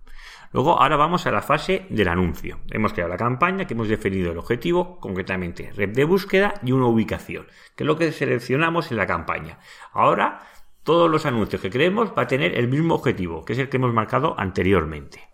Luego, 0.52 0.80
ahora 0.80 0.97
vamos 0.97 1.26
a 1.26 1.30
la 1.30 1.42
fase 1.42 1.87
del 1.90 2.09
anuncio. 2.09 2.59
Hemos 2.70 2.92
creado 2.92 3.12
la 3.12 3.16
campaña, 3.16 3.66
que 3.66 3.75
hemos 3.75 3.88
definido 3.88 4.32
el 4.32 4.38
objetivo, 4.38 4.99
concretamente 4.99 5.70
red 5.76 5.90
de 5.90 6.04
búsqueda 6.04 6.54
y 6.64 6.73
una 6.73 6.87
ubicación, 6.87 7.47
que 7.76 7.85
es 7.85 7.87
lo 7.87 7.97
que 7.97 8.11
seleccionamos 8.11 8.90
en 8.90 8.97
la 8.97 9.06
campaña. 9.06 9.61
Ahora, 9.92 10.42
todos 10.82 11.09
los 11.09 11.25
anuncios 11.25 11.62
que 11.62 11.70
creemos 11.70 12.12
va 12.18 12.23
a 12.23 12.26
tener 12.26 12.59
el 12.59 12.66
mismo 12.66 12.97
objetivo, 12.97 13.44
que 13.44 13.52
es 13.52 13.61
el 13.61 13.68
que 13.68 13.76
hemos 13.76 13.94
marcado 13.94 14.35
anteriormente. 14.38 15.28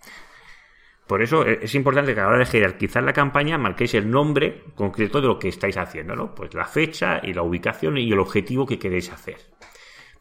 Por 1.07 1.23
eso 1.23 1.47
eh, 1.47 1.61
es 1.63 1.75
importante 1.75 2.13
que 2.13 2.21
a 2.21 2.25
la 2.25 2.31
hora 2.31 2.39
de 2.41 2.47
jerarquizar 2.47 3.03
la 3.03 3.13
campaña 3.15 3.57
marquéis 3.57 3.95
el 3.95 4.11
nombre 4.11 4.65
concreto 4.75 5.23
de 5.23 5.29
lo 5.29 5.39
que 5.39 5.49
estáis 5.49 5.79
haciendo, 5.79 6.15
¿no? 6.15 6.35
Pues 6.35 6.53
la 6.53 6.67
fecha 6.67 7.21
y 7.23 7.33
la 7.33 7.43
ubicación 7.43 7.97
y 7.97 8.13
el 8.13 8.19
objetivo 8.19 8.67
que 8.67 8.79
queréis 8.79 9.11
hacer 9.11 9.39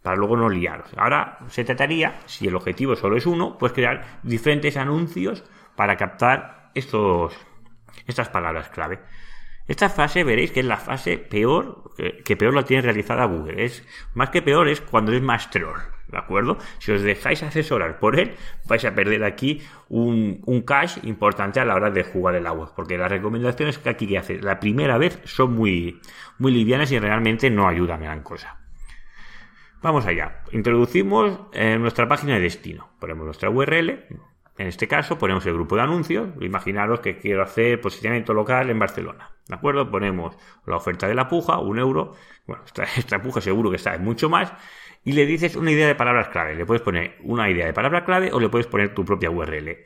para 0.06 0.18
luego 0.18 0.38
no 0.38 0.50
liaros. 0.50 0.92
Ahora 0.98 1.40
se 1.48 1.64
trataría, 1.64 2.20
si 2.28 2.48
el 2.48 2.56
objetivo 2.56 2.96
solo 2.96 3.18
es 3.18 3.26
uno, 3.26 3.58
pues 3.58 3.74
crear 3.74 4.20
diferentes 4.22 4.78
anuncios 4.78 5.44
para 5.76 5.98
captar 5.98 6.70
estos, 6.76 7.36
estas 8.06 8.30
palabras 8.30 8.70
clave. 8.70 9.00
Esta 9.68 9.90
fase 9.90 10.24
veréis 10.24 10.52
que 10.52 10.60
es 10.60 10.66
la 10.68 10.78
fase 10.78 11.18
peor, 11.18 11.92
que 12.24 12.38
peor 12.38 12.54
la 12.54 12.62
tiene 12.62 12.84
realizada 12.84 13.26
Google. 13.26 13.66
Es 13.66 13.84
más 14.14 14.30
que 14.30 14.44
peor 14.44 14.68
es 14.68 14.80
cuando 14.80 15.12
es 15.12 15.24
más 15.24 15.50
troll, 15.50 15.80
¿de 16.08 16.20
acuerdo? 16.20 16.60
Si 16.78 16.92
os 16.92 17.02
dejáis 17.02 17.42
asesorar 17.42 17.98
por 17.98 18.20
él, 18.20 18.36
vais 18.68 18.86
a 18.86 18.94
perder 18.94 19.24
aquí 19.24 19.64
un, 19.90 20.44
un 20.46 20.62
cache 20.62 21.02
importante 21.06 21.60
a 21.60 21.66
la 21.66 21.74
hora 21.74 21.90
de 21.90 22.04
jugar 22.04 22.36
el 22.36 22.46
agua. 22.46 22.74
Porque 22.76 22.96
las 22.96 23.10
recomendaciones 23.10 23.80
que 23.80 23.90
aquí 23.90 24.06
que 24.06 24.20
hace 24.20 24.40
la 24.40 24.60
primera 24.60 25.00
vez 25.00 25.20
son 25.24 25.56
muy, 25.56 26.00
muy 26.38 26.52
livianas 26.52 26.92
y 26.92 27.00
realmente 27.00 27.50
no 27.50 27.68
ayudan 27.68 28.04
a 28.04 28.06
gran 28.06 28.22
cosa. 28.22 28.65
Vamos 29.86 30.08
allá. 30.08 30.42
Introducimos 30.52 31.42
eh, 31.54 31.78
nuestra 31.78 32.08
página 32.08 32.34
de 32.34 32.40
destino. 32.40 32.90
Ponemos 33.00 33.24
nuestra 33.24 33.52
URL. 33.52 34.08
En 34.58 34.66
este 34.66 34.88
caso 34.88 35.20
ponemos 35.20 35.46
el 35.46 35.54
grupo 35.54 35.76
de 35.76 35.84
anuncios. 35.84 36.30
Imaginaros 36.42 37.02
que 37.02 37.20
quiero 37.20 37.44
hacer 37.44 37.80
posicionamiento 37.82 38.34
local 38.34 38.72
en 38.72 38.80
Barcelona. 38.80 39.30
¿De 39.48 39.54
acuerdo? 39.54 39.92
Ponemos 39.92 40.36
la 40.66 40.78
oferta 40.78 41.08
de 41.08 41.14
la 41.14 41.28
puja, 41.28 41.60
un 41.60 41.78
euro. 41.78 42.16
Bueno, 42.48 42.64
esta, 42.66 43.22
puja 43.22 43.42
seguro 43.42 43.70
que 43.70 43.78
en 43.78 44.04
mucho 44.04 44.28
más. 44.28 44.52
Y 45.04 45.12
le 45.12 45.28
dices 45.28 45.56
una 45.56 45.70
idea 45.70 45.86
de 45.86 45.94
palabras 45.94 46.30
clave. 46.30 46.56
Le 46.56 46.66
puedes 46.66 46.82
poner 46.82 47.18
una 47.22 47.48
idea 47.48 47.68
de 47.68 47.74
palabra 47.74 48.04
clave 48.06 48.32
o 48.34 48.40
le 48.40 48.50
puedes 48.50 48.66
poner 48.66 48.96
tu 48.96 49.06
propia 49.06 49.30
URL. 49.30 49.84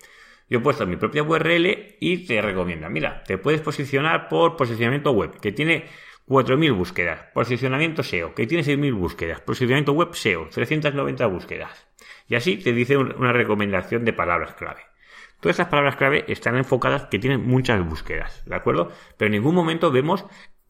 Yo 0.49 0.59
he 0.59 0.61
puesto 0.61 0.87
mi 0.87 0.95
propia 0.95 1.23
URL 1.23 1.97
y 1.99 2.25
te 2.25 2.41
recomienda, 2.41 2.87
mira, 2.87 3.21
te 3.23 3.37
puedes 3.37 3.59
posicionar 3.59 4.29
por 4.29 4.55
posicionamiento 4.55 5.11
web, 5.11 5.39
que 5.41 5.51
tiene 5.51 5.85
4.000 6.29 6.77
búsquedas. 6.77 7.21
Posicionamiento 7.33 8.03
SEO, 8.03 8.35
que 8.35 8.45
tiene 8.45 8.63
6.000 8.63 8.93
búsquedas. 8.93 9.41
Posicionamiento 9.41 9.93
web 9.93 10.13
SEO, 10.13 10.47
390 10.49 11.25
búsquedas. 11.25 11.87
Y 12.27 12.35
así 12.35 12.57
te 12.57 12.71
dice 12.71 12.95
una 12.97 13.33
recomendación 13.33 14.05
de 14.05 14.13
palabras 14.13 14.53
clave. 14.53 14.81
Todas 15.39 15.55
estas 15.55 15.69
palabras 15.69 15.95
clave 15.95 16.25
están 16.27 16.55
enfocadas 16.55 17.05
que 17.05 17.17
tienen 17.17 17.45
muchas 17.45 17.83
búsquedas, 17.83 18.45
¿de 18.45 18.55
acuerdo? 18.55 18.91
Pero 19.17 19.27
en 19.27 19.33
ningún 19.33 19.55
momento 19.55 19.91
vemos 19.91 20.25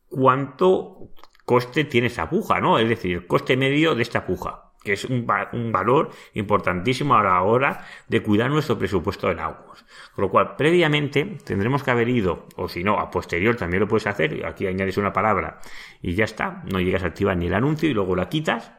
cuánto 0.08 1.10
coste 1.44 1.84
tiene 1.84 2.08
esa 2.08 2.30
puja, 2.30 2.62
¿no? 2.62 2.80
Es 2.80 2.88
decir, 2.88 3.28
coste 3.28 3.58
medio 3.58 3.96
de 3.96 4.04
esta 4.04 4.26
puja 4.26 4.69
que 4.84 4.94
es 4.94 5.06
un, 5.06 5.26
valor 5.26 6.12
importantísimo 6.34 7.16
a 7.16 7.24
la 7.24 7.42
hora 7.42 7.86
de 8.08 8.24
cuidar 8.24 8.50
nuestro 8.50 8.78
presupuesto 8.78 9.30
en 9.30 9.40
aguas. 9.40 9.86
Con 10.16 10.24
lo 10.24 10.30
cual, 10.30 10.56
previamente 10.56 11.38
tendremos 11.44 11.84
que 11.84 11.92
haber 11.92 12.10
ido, 12.10 12.48
o 12.56 12.70
si 12.70 12.84
no, 12.84 13.00
a 13.00 13.12
posterior 13.12 13.56
también 13.56 13.82
lo 13.82 13.88
puedes 13.88 14.08
hacer, 14.08 14.46
aquí 14.46 14.68
añades 14.68 14.98
una 14.98 15.14
palabra 15.14 15.60
y 16.02 16.16
ya 16.16 16.24
está, 16.24 16.64
no 16.72 16.80
llegas 16.80 17.04
a 17.04 17.08
activar 17.08 17.36
ni 17.38 17.48
el 17.48 17.54
anuncio 17.54 17.90
y 17.90 17.94
luego 17.94 18.16
la 18.16 18.30
quitas. 18.30 18.72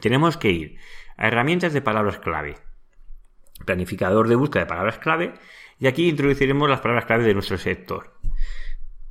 Tenemos 0.00 0.36
que 0.36 0.50
ir 0.50 0.78
a 1.16 1.28
herramientas 1.28 1.72
de 1.72 1.82
palabras 1.82 2.18
clave, 2.18 2.56
planificador 3.64 4.28
de 4.28 4.36
búsqueda 4.36 4.64
de 4.64 4.68
palabras 4.68 4.98
clave, 4.98 5.34
y 5.78 5.86
aquí 5.86 6.08
introduciremos 6.08 6.70
las 6.70 6.80
palabras 6.80 7.04
clave 7.04 7.24
de 7.24 7.34
nuestro 7.34 7.58
sector. 7.58 8.14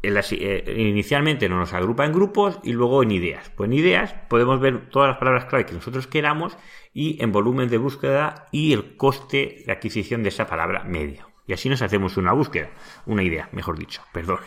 Eh, 0.08 0.76
inicialmente 0.78 1.50
nos 1.50 1.74
agrupa 1.74 2.06
en 2.06 2.14
grupos 2.14 2.60
y 2.64 2.74
luego 2.74 3.02
en 3.04 3.12
ideas. 3.12 3.50
Pues 3.56 3.68
en 3.68 3.74
ideas 3.74 4.14
podemos 4.30 4.60
ver 4.60 4.90
todas 4.90 5.10
las 5.10 5.18
palabras 5.18 5.46
clave 5.46 5.66
que 5.66 5.74
nosotros 5.74 6.08
queramos 6.08 6.58
y 6.94 7.22
en 7.24 7.32
volumen 7.32 7.70
de 7.70 7.78
búsqueda 7.78 8.48
y 8.52 8.74
el 8.74 8.98
coste 8.98 9.64
de 9.66 9.72
adquisición 9.72 10.24
de 10.24 10.30
esa 10.30 10.48
palabra 10.48 10.84
medio. 10.84 11.28
Y 11.48 11.54
así 11.54 11.70
nos 11.70 11.82
hacemos 11.82 12.18
una 12.18 12.34
búsqueda, 12.34 12.70
una 13.06 13.24
idea, 13.24 13.50
mejor 13.52 13.78
dicho, 13.78 14.02
perdón. 14.12 14.40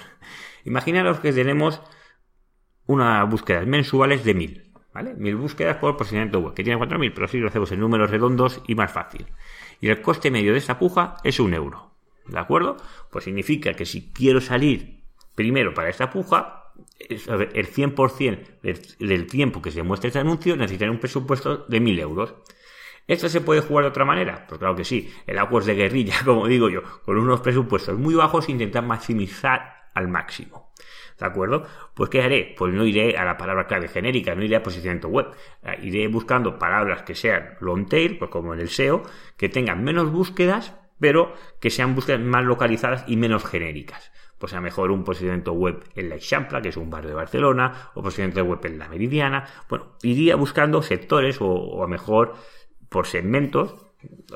Imaginaros 0.65 1.21
que 1.21 1.33
tenemos 1.33 1.81
unas 2.87 3.29
búsquedas 3.29 3.67
mensuales 3.67 4.25
de 4.25 4.35
mil, 4.35 4.73
¿vale? 4.93 5.15
Mil 5.15 5.37
búsquedas 5.37 5.77
por 5.77 5.97
posicionamiento 5.97 6.41
web, 6.41 6.55
que 6.55 6.65
tiene 6.65 6.79
4000, 6.79 7.13
pero 7.13 7.29
si 7.29 7.39
lo 7.39 7.49
hacemos 7.49 7.71
en 7.71 7.81
números 7.81 8.11
redondos 8.11 8.63
y 8.67 8.75
más 8.75 8.91
fácil. 8.91 9.27
Y 9.81 9.89
el 9.89 10.01
coste 10.01 10.31
medio 10.31 10.53
de 10.53 10.59
esa 10.59 10.79
puja 10.79 11.17
es 11.23 11.39
un 11.39 11.55
euro, 11.55 11.95
¿de 12.27 12.39
acuerdo? 12.39 12.77
Pues 13.13 13.25
significa 13.25 13.75
que 13.75 13.87
si 13.87 14.11
quiero 14.11 14.41
salir 14.41 14.98
Primero, 15.39 15.73
para 15.73 15.89
esta 15.89 16.11
puja, 16.11 16.73
el 16.99 17.21
100% 17.21 18.61
del, 18.99 19.27
tiempo 19.29 19.63
que 19.63 19.71
se 19.71 19.85
muestra 19.85 20.09
este 20.09 20.19
anuncio 20.19 20.57
necesitará 20.57 20.91
un 20.91 20.99
presupuesto 20.99 21.59
de 21.59 21.81
1.000 21.81 22.01
euros. 22.01 22.35
¿Esto 23.07 23.29
se 23.29 23.41
puede 23.41 23.61
jugar 23.61 23.85
de 23.85 23.91
otra 23.91 24.05
manera? 24.05 24.45
Pues 24.49 24.59
claro 24.59 24.75
que 24.75 24.83
sí. 24.83 25.09
El 25.29 25.39
es 25.39 25.67
de 25.67 25.75
guerrilla, 25.77 26.17
como 26.25 26.49
digo 26.49 26.69
yo, 26.69 26.83
con 27.05 27.19
unos 27.19 27.41
presupuestos 27.41 27.97
muy 27.97 28.17
bajos, 28.17 28.49
intentar 28.49 28.85
maximizar 28.85 29.91
al 29.95 30.09
máximo. 30.09 30.73
¿De 31.17 31.27
acuerdo? 31.27 31.65
Pues 31.95 32.11
¿qué 32.11 32.21
haré? 32.21 32.57
Pues 32.59 32.75
no 32.75 32.85
iré 32.85 33.17
a 33.17 33.25
la 33.25 33.37
palabra 33.37 33.69
clave 33.69 33.87
genérica, 33.87 34.35
no 34.35 34.43
iré 34.43 34.57
a 34.57 34.63
posicionamiento 34.65 35.07
web. 35.07 35.29
Eh, 35.63 35.79
iré 35.83 36.09
buscando 36.09 36.59
palabras 36.59 37.03
que 37.03 37.15
sean 37.15 37.51
long 37.61 37.89
tail, 37.89 38.19
pues 38.19 38.29
como 38.29 38.55
en 38.55 38.59
el 38.59 38.71
SEO, 38.71 39.05
que 39.37 39.49
tengan 39.49 39.85
menos 39.85 40.11
búsquedas, 40.11 40.75
pero 40.99 41.33
que 41.61 41.71
sean 41.71 41.95
búsquedas 41.95 42.23
más 42.23 42.45
localizadas 42.45 43.05
y 43.07 43.17
menos 43.17 43.45
genéricas 43.45 44.11
pues 44.39 44.55
a 44.55 44.61
mejor 44.61 44.91
un 44.91 45.05
posicionamiento 45.05 45.53
web 45.53 45.83
en 45.95 46.09
la 46.09 46.15
Eixampla, 46.15 46.63
que 46.63 46.69
es 46.69 46.77
un 46.77 46.91
barrio 46.91 47.11
de 47.11 47.17
Barcelona, 47.17 47.91
o 47.95 48.03
posicionamiento 48.03 48.45
web 48.45 48.61
en 48.65 48.79
la 48.79 48.89
Meridiana. 48.89 49.47
Bueno, 49.69 49.87
iría 50.03 50.37
buscando 50.37 50.83
sectores 50.83 51.39
o, 51.41 51.83
a 51.83 51.89
mejor 51.89 52.35
por 52.89 53.07
segmentos. 53.07 53.75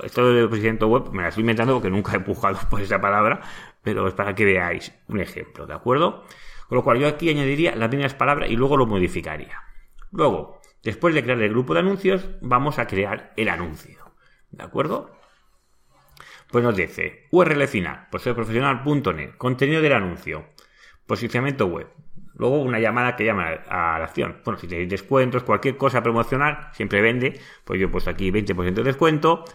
Esto 0.02 0.32
de 0.32 0.42
posicionamiento 0.49 0.88
web 0.88 1.12
me 1.12 1.23
la 1.23 1.28
estoy 1.28 1.42
inventando 1.42 1.75
porque 1.75 1.90
nunca 1.90 2.12
he 2.12 2.16
empujado 2.16 2.59
por 2.71 2.80
esa 2.80 3.00
palabra, 3.00 3.40
pero 3.82 4.06
es 4.09 4.14
para 4.14 4.35
que 4.35 4.44
veáis 4.44 4.92
un 5.09 5.21
ejemplo, 5.21 5.66
¿de 5.66 5.75
acuerdo? 5.75 6.25
Con 6.68 6.76
lo 6.76 6.85
cual 6.85 6.99
yo 6.99 7.06
aquí 7.06 7.30
añadiría 7.30 7.76
las 7.76 7.90
mismas 7.90 8.14
palabras 8.14 8.50
y 8.50 8.56
luego 8.56 8.76
lo 8.76 8.87
modificaría. 8.87 9.62
Luego, 10.11 10.61
después 10.82 11.14
de 11.14 11.23
crear 11.23 11.40
el 11.40 11.50
grupo 11.50 11.75
de 11.75 11.80
anuncios, 11.80 12.28
vamos 12.40 12.78
a 12.78 12.87
crear 12.87 13.32
el 13.37 13.49
anuncio. 13.49 14.12
¿De 14.50 14.64
acuerdo? 14.64 15.11
Pues 16.52 16.62
nos 16.62 16.76
dice 16.76 17.28
URL 17.30 17.66
final, 17.66 18.09
profesional.net, 18.11 19.30
contenido 19.38 19.80
del 19.80 19.94
anuncio, 19.94 20.44
posicionamiento 21.06 21.66
web. 21.66 21.88
Luego 22.35 22.61
una 22.61 22.78
llamada 22.78 23.16
que 23.16 23.25
llama 23.25 23.49
a 23.71 23.99
la 23.99 24.04
acción. 24.04 24.37
Bueno, 24.44 24.61
si 24.61 24.66
tenéis 24.66 24.90
descuentos, 24.90 25.44
cualquier 25.44 25.78
cosa 25.78 26.02
promocional, 26.02 26.68
siempre 26.75 27.00
vende. 27.00 27.40
Pues 27.64 27.80
yo 27.80 27.87
he 27.87 27.88
puesto 27.88 28.11
aquí 28.11 28.30
20% 28.30 28.75
de 28.75 28.82
descuento. 28.82 29.47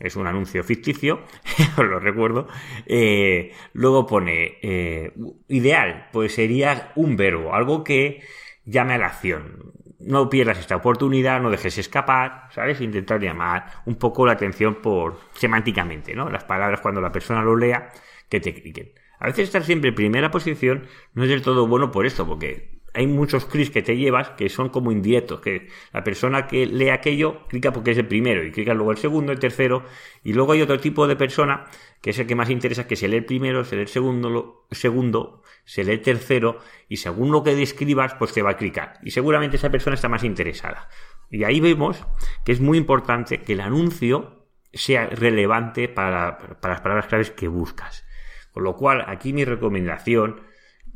Es 0.00 0.16
un 0.16 0.26
anuncio 0.26 0.64
ficticio, 0.64 1.20
os 1.76 1.84
lo 1.84 2.00
recuerdo. 2.00 2.48
Eh, 2.86 3.52
luego 3.72 4.04
pone 4.04 4.58
eh, 4.62 5.12
ideal, 5.46 6.08
pues 6.12 6.34
sería 6.34 6.90
un 6.96 7.16
verbo, 7.16 7.54
algo 7.54 7.84
que 7.84 8.20
llame 8.64 8.94
a 8.94 8.98
la 8.98 9.06
acción 9.06 9.74
no 10.04 10.28
pierdas 10.28 10.58
esta 10.58 10.76
oportunidad, 10.76 11.40
no 11.40 11.50
dejes 11.50 11.78
escapar, 11.78 12.48
¿sabes? 12.50 12.80
Intentar 12.80 13.20
llamar 13.20 13.66
un 13.86 13.96
poco 13.96 14.26
la 14.26 14.32
atención 14.32 14.76
por 14.76 15.18
semánticamente, 15.32 16.14
¿no? 16.14 16.30
Las 16.30 16.44
palabras 16.44 16.80
cuando 16.80 17.00
la 17.00 17.12
persona 17.12 17.42
lo 17.42 17.56
lea, 17.56 17.90
que 18.28 18.40
te 18.40 18.54
cliquen. 18.54 18.92
A 19.18 19.26
veces 19.26 19.44
estar 19.44 19.62
siempre 19.62 19.90
en 19.90 19.94
primera 19.94 20.30
posición 20.30 20.86
no 21.14 21.22
es 21.22 21.28
del 21.28 21.42
todo 21.42 21.66
bueno 21.66 21.90
por 21.90 22.06
esto, 22.06 22.26
porque 22.26 22.81
hay 22.94 23.06
muchos 23.06 23.46
clics 23.46 23.70
que 23.70 23.82
te 23.82 23.96
llevas 23.96 24.30
que 24.30 24.48
son 24.48 24.68
como 24.68 24.92
indirectos, 24.92 25.40
que 25.40 25.68
la 25.92 26.04
persona 26.04 26.46
que 26.46 26.66
lee 26.66 26.90
aquello 26.90 27.46
clica 27.48 27.72
porque 27.72 27.92
es 27.92 27.98
el 27.98 28.06
primero 28.06 28.44
y 28.44 28.50
clica 28.50 28.74
luego 28.74 28.92
el 28.92 28.98
segundo, 28.98 29.32
el 29.32 29.38
tercero, 29.38 29.84
y 30.22 30.32
luego 30.34 30.52
hay 30.52 30.62
otro 30.62 30.78
tipo 30.78 31.06
de 31.06 31.16
persona 31.16 31.64
que 32.02 32.10
es 32.10 32.18
el 32.18 32.26
que 32.26 32.34
más 32.34 32.50
interesa, 32.50 32.86
que 32.86 32.96
se 32.96 33.08
lee 33.08 33.18
el 33.18 33.24
primero, 33.24 33.64
se 33.64 33.76
lee 33.76 33.82
el 33.82 33.88
segundo, 33.88 34.66
segundo, 34.70 35.42
se 35.64 35.84
lee 35.84 35.92
el 35.92 36.02
tercero, 36.02 36.58
y 36.88 36.98
según 36.98 37.30
lo 37.30 37.42
que 37.42 37.54
describas, 37.54 38.14
pues 38.14 38.32
te 38.32 38.42
va 38.42 38.50
a 38.50 38.56
clicar. 38.56 38.98
Y 39.02 39.12
seguramente 39.12 39.56
esa 39.56 39.70
persona 39.70 39.94
está 39.94 40.08
más 40.08 40.24
interesada. 40.24 40.88
Y 41.30 41.44
ahí 41.44 41.60
vemos 41.60 42.04
que 42.44 42.52
es 42.52 42.60
muy 42.60 42.76
importante 42.76 43.40
que 43.40 43.54
el 43.54 43.60
anuncio 43.60 44.46
sea 44.72 45.06
relevante 45.06 45.88
para, 45.88 46.38
para 46.60 46.74
las 46.74 46.80
palabras 46.82 47.06
claves 47.06 47.30
que 47.30 47.48
buscas. 47.48 48.04
Con 48.52 48.64
lo 48.64 48.76
cual, 48.76 49.04
aquí 49.06 49.32
mi 49.32 49.44
recomendación 49.44 50.42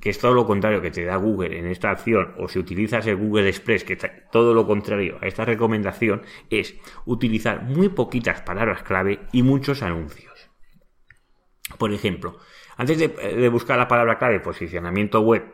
que 0.00 0.10
es 0.10 0.18
todo 0.18 0.34
lo 0.34 0.46
contrario 0.46 0.82
que 0.82 0.90
te 0.90 1.04
da 1.04 1.16
Google 1.16 1.58
en 1.58 1.66
esta 1.66 1.90
acción, 1.90 2.34
o 2.38 2.48
si 2.48 2.58
utilizas 2.58 3.06
el 3.06 3.16
Google 3.16 3.48
Express, 3.48 3.84
que 3.84 3.96
todo 4.30 4.54
lo 4.54 4.66
contrario 4.66 5.18
a 5.20 5.26
esta 5.26 5.44
recomendación, 5.44 6.22
es 6.50 6.76
utilizar 7.04 7.62
muy 7.62 7.88
poquitas 7.88 8.42
palabras 8.42 8.82
clave 8.82 9.20
y 9.32 9.42
muchos 9.42 9.82
anuncios. 9.82 10.50
Por 11.78 11.92
ejemplo, 11.92 12.38
antes 12.76 12.98
de, 12.98 13.48
buscar 13.48 13.78
la 13.78 13.88
palabra 13.88 14.18
clave 14.18 14.40
posicionamiento 14.40 15.20
web, 15.20 15.44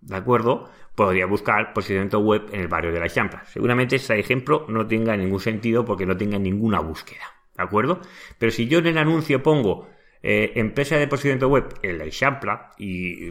¿de 0.00 0.16
acuerdo? 0.16 0.70
Podría 0.94 1.26
buscar 1.26 1.72
posicionamiento 1.72 2.18
web 2.18 2.46
en 2.52 2.60
el 2.60 2.68
barrio 2.68 2.92
de 2.92 3.00
la 3.00 3.08
Champla. 3.08 3.44
Seguramente 3.46 3.96
este 3.96 4.18
ejemplo 4.18 4.66
no 4.68 4.86
tenga 4.86 5.16
ningún 5.16 5.40
sentido 5.40 5.84
porque 5.84 6.04
no 6.04 6.16
tenga 6.16 6.38
ninguna 6.38 6.80
búsqueda, 6.80 7.22
¿de 7.56 7.62
acuerdo? 7.62 8.00
Pero 8.38 8.50
si 8.50 8.66
yo 8.66 8.80
en 8.80 8.88
el 8.88 8.98
anuncio 8.98 9.42
pongo 9.42 9.88
eh, 10.22 10.52
empresa 10.56 10.96
de 10.96 11.06
posicionamiento 11.06 11.48
web 11.48 11.72
en 11.82 11.98
la 11.98 12.10
Champla 12.10 12.72
y 12.76 13.30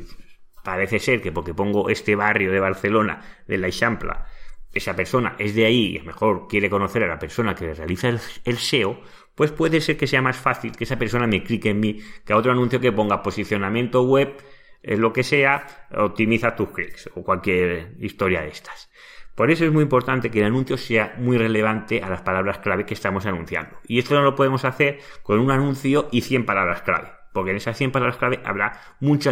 parece 0.68 1.00
ser 1.00 1.22
que 1.22 1.32
porque 1.32 1.54
pongo 1.54 1.88
este 1.88 2.14
barrio 2.18 2.52
de 2.52 2.60
Barcelona, 2.60 3.22
de 3.48 3.58
la 3.58 3.68
Eixampla, 3.68 4.26
esa 4.74 4.98
persona 4.98 5.38
es 5.40 5.56
de 5.56 5.66
ahí 5.66 5.94
y 5.94 5.96
a 5.96 6.00
lo 6.02 6.08
mejor 6.08 6.50
quiere 6.50 6.70
conocer 6.70 7.04
a 7.04 7.08
la 7.08 7.18
persona 7.18 7.56
que 7.56 7.74
realiza 7.74 8.10
el, 8.10 8.58
SEO, 8.58 9.00
pues 9.34 9.54
puede 9.54 9.80
ser 9.80 9.96
que 9.96 10.08
sea 10.08 10.22
más 10.22 10.36
fácil 10.36 10.74
que 10.74 10.84
esa 10.84 11.00
persona 11.00 11.26
me 11.26 11.42
clique 11.42 11.70
en 11.70 11.80
mí 11.80 12.02
que 12.26 12.34
a 12.34 12.36
otro 12.36 12.52
anuncio 12.52 12.82
que 12.82 12.92
ponga 12.92 13.24
posicionamiento 13.24 14.04
web, 14.04 14.36
eh, 14.84 14.98
lo 14.98 15.14
que 15.14 15.24
sea, 15.24 15.88
optimiza 15.96 16.54
tus 16.54 16.72
clics 16.72 17.10
o 17.16 17.24
cualquier 17.24 17.94
historia 18.02 18.42
de 18.42 18.50
estas. 18.50 18.92
Por 19.36 19.52
eso 19.52 19.64
es 19.64 19.72
muy 19.72 19.84
importante 19.84 20.30
que 20.30 20.40
el 20.40 20.48
anuncio 20.48 20.76
sea 20.76 21.16
muy 21.18 21.38
relevante 21.38 22.04
a 22.04 22.10
las 22.10 22.24
palabras 22.24 22.58
clave 22.58 22.86
que 22.86 22.94
estamos 22.94 23.26
anunciando. 23.26 23.78
Y 23.88 24.00
esto 24.00 24.16
no 24.16 24.22
lo 24.22 24.36
podemos 24.36 24.66
hacer 24.66 25.00
con 25.24 25.40
un 25.40 25.50
anuncio 25.50 26.10
y 26.12 26.24
100 26.24 26.46
palabras 26.46 26.82
clave 26.82 27.17
porque 27.38 27.52
en 27.52 27.58
esas 27.58 27.78
100 27.78 27.92
palabras 27.92 28.18
clave 28.18 28.40
habrá 28.44 28.82
mucha, 29.00 29.32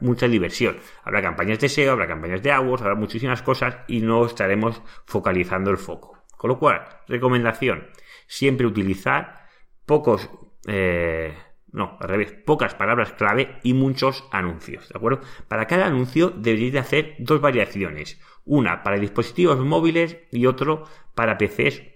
mucha 0.00 0.28
diversión. 0.28 0.78
Habrá 1.04 1.20
campañas 1.20 1.60
de 1.60 1.68
SEO, 1.68 1.92
habrá 1.92 2.06
campañas 2.06 2.42
de 2.42 2.52
AdWords, 2.52 2.80
habrá 2.80 2.94
muchísimas 2.94 3.42
cosas 3.42 3.76
y 3.86 4.00
no 4.00 4.24
estaremos 4.24 4.80
focalizando 5.04 5.70
el 5.70 5.76
foco. 5.76 6.24
Con 6.38 6.48
lo 6.48 6.58
cual, 6.58 6.86
recomendación, 7.06 7.88
siempre 8.26 8.66
utilizar 8.66 9.46
pocos, 9.84 10.30
eh, 10.66 11.36
no, 11.70 11.98
al 12.00 12.08
revés, 12.08 12.32
pocas 12.46 12.74
palabras 12.74 13.12
clave 13.12 13.58
y 13.62 13.74
muchos 13.74 14.26
anuncios, 14.32 14.88
¿de 14.88 14.96
acuerdo? 14.96 15.20
Para 15.48 15.66
cada 15.66 15.84
anuncio 15.84 16.30
deberéis 16.30 16.72
de 16.72 16.78
hacer 16.78 17.16
dos 17.18 17.42
variaciones, 17.42 18.18
una 18.46 18.82
para 18.82 18.98
dispositivos 18.98 19.58
móviles 19.58 20.16
y 20.32 20.46
otro 20.46 20.84
para 21.14 21.36
PCs 21.36 21.89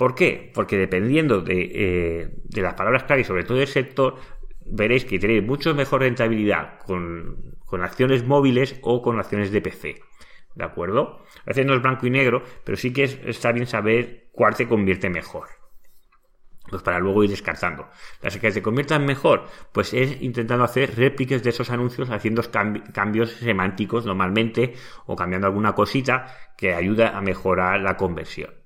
¿Por 0.00 0.14
qué? 0.14 0.50
Porque 0.54 0.78
dependiendo 0.78 1.44
eh, 1.46 2.30
de, 2.42 2.62
las 2.62 2.72
palabras 2.72 3.04
clave 3.04 3.20
y 3.20 3.24
sobre 3.24 3.44
todo 3.44 3.58
del 3.58 3.68
sector, 3.68 4.16
veréis 4.64 5.04
que 5.04 5.18
tenéis 5.18 5.44
mucho 5.44 5.74
mejor 5.74 6.00
rentabilidad 6.00 6.78
con, 6.86 7.58
acciones 7.82 8.24
móviles 8.24 8.80
o 8.80 9.02
con 9.02 9.18
acciones 9.18 9.52
de 9.52 9.60
PC. 9.60 10.00
¿De 10.54 10.64
acuerdo? 10.64 11.22
A 11.42 11.48
veces 11.48 11.66
no 11.66 11.74
es 11.74 11.82
blanco 11.82 12.06
y 12.06 12.10
negro, 12.10 12.42
pero 12.64 12.78
sí 12.78 12.94
que 12.94 13.02
está 13.02 13.52
bien 13.52 13.66
saber 13.66 14.30
cuál 14.32 14.54
se 14.54 14.66
convierte 14.66 15.10
mejor. 15.10 15.48
Pues 16.70 16.82
para 16.82 16.98
luego 16.98 17.22
ir 17.22 17.28
descartando. 17.28 17.90
Las 18.22 18.38
que 18.38 18.52
se 18.52 18.62
conviertan 18.62 19.04
mejor, 19.04 19.48
pues 19.70 19.92
es 19.92 20.22
intentando 20.22 20.64
hacer 20.64 20.96
réplicas 20.96 21.42
de 21.42 21.50
esos 21.50 21.68
anuncios, 21.68 22.08
haciendo 22.08 22.42
cambios 22.94 23.32
semánticos 23.32 24.06
normalmente 24.06 24.72
o 25.04 25.14
cambiando 25.14 25.46
alguna 25.46 25.74
cosita 25.74 26.34
que 26.56 26.72
ayuda 26.72 27.18
a 27.18 27.20
mejorar 27.20 27.82
la 27.82 27.98
conversión. 27.98 28.59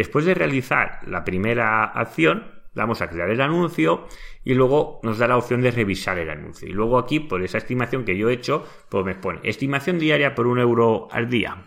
Después 0.00 0.24
de 0.24 0.32
realizar 0.32 1.00
la 1.06 1.24
primera 1.24 1.84
acción, 1.84 2.50
damos 2.72 3.02
a 3.02 3.10
crear 3.10 3.28
el 3.28 3.42
anuncio 3.42 4.06
y 4.42 4.54
luego 4.54 4.98
nos 5.02 5.18
da 5.18 5.28
la 5.28 5.36
opción 5.36 5.60
de 5.60 5.70
revisar 5.70 6.16
el 6.16 6.30
anuncio. 6.30 6.66
Y 6.66 6.72
luego 6.72 6.96
aquí, 6.96 7.20
por 7.20 7.42
esa 7.42 7.58
estimación 7.58 8.06
que 8.06 8.16
yo 8.16 8.30
he 8.30 8.32
hecho, 8.32 8.64
pues 8.88 9.04
me 9.04 9.14
pone 9.14 9.40
estimación 9.42 9.98
diaria 9.98 10.34
por 10.34 10.46
un 10.46 10.58
euro 10.58 11.06
al 11.10 11.28
día. 11.28 11.66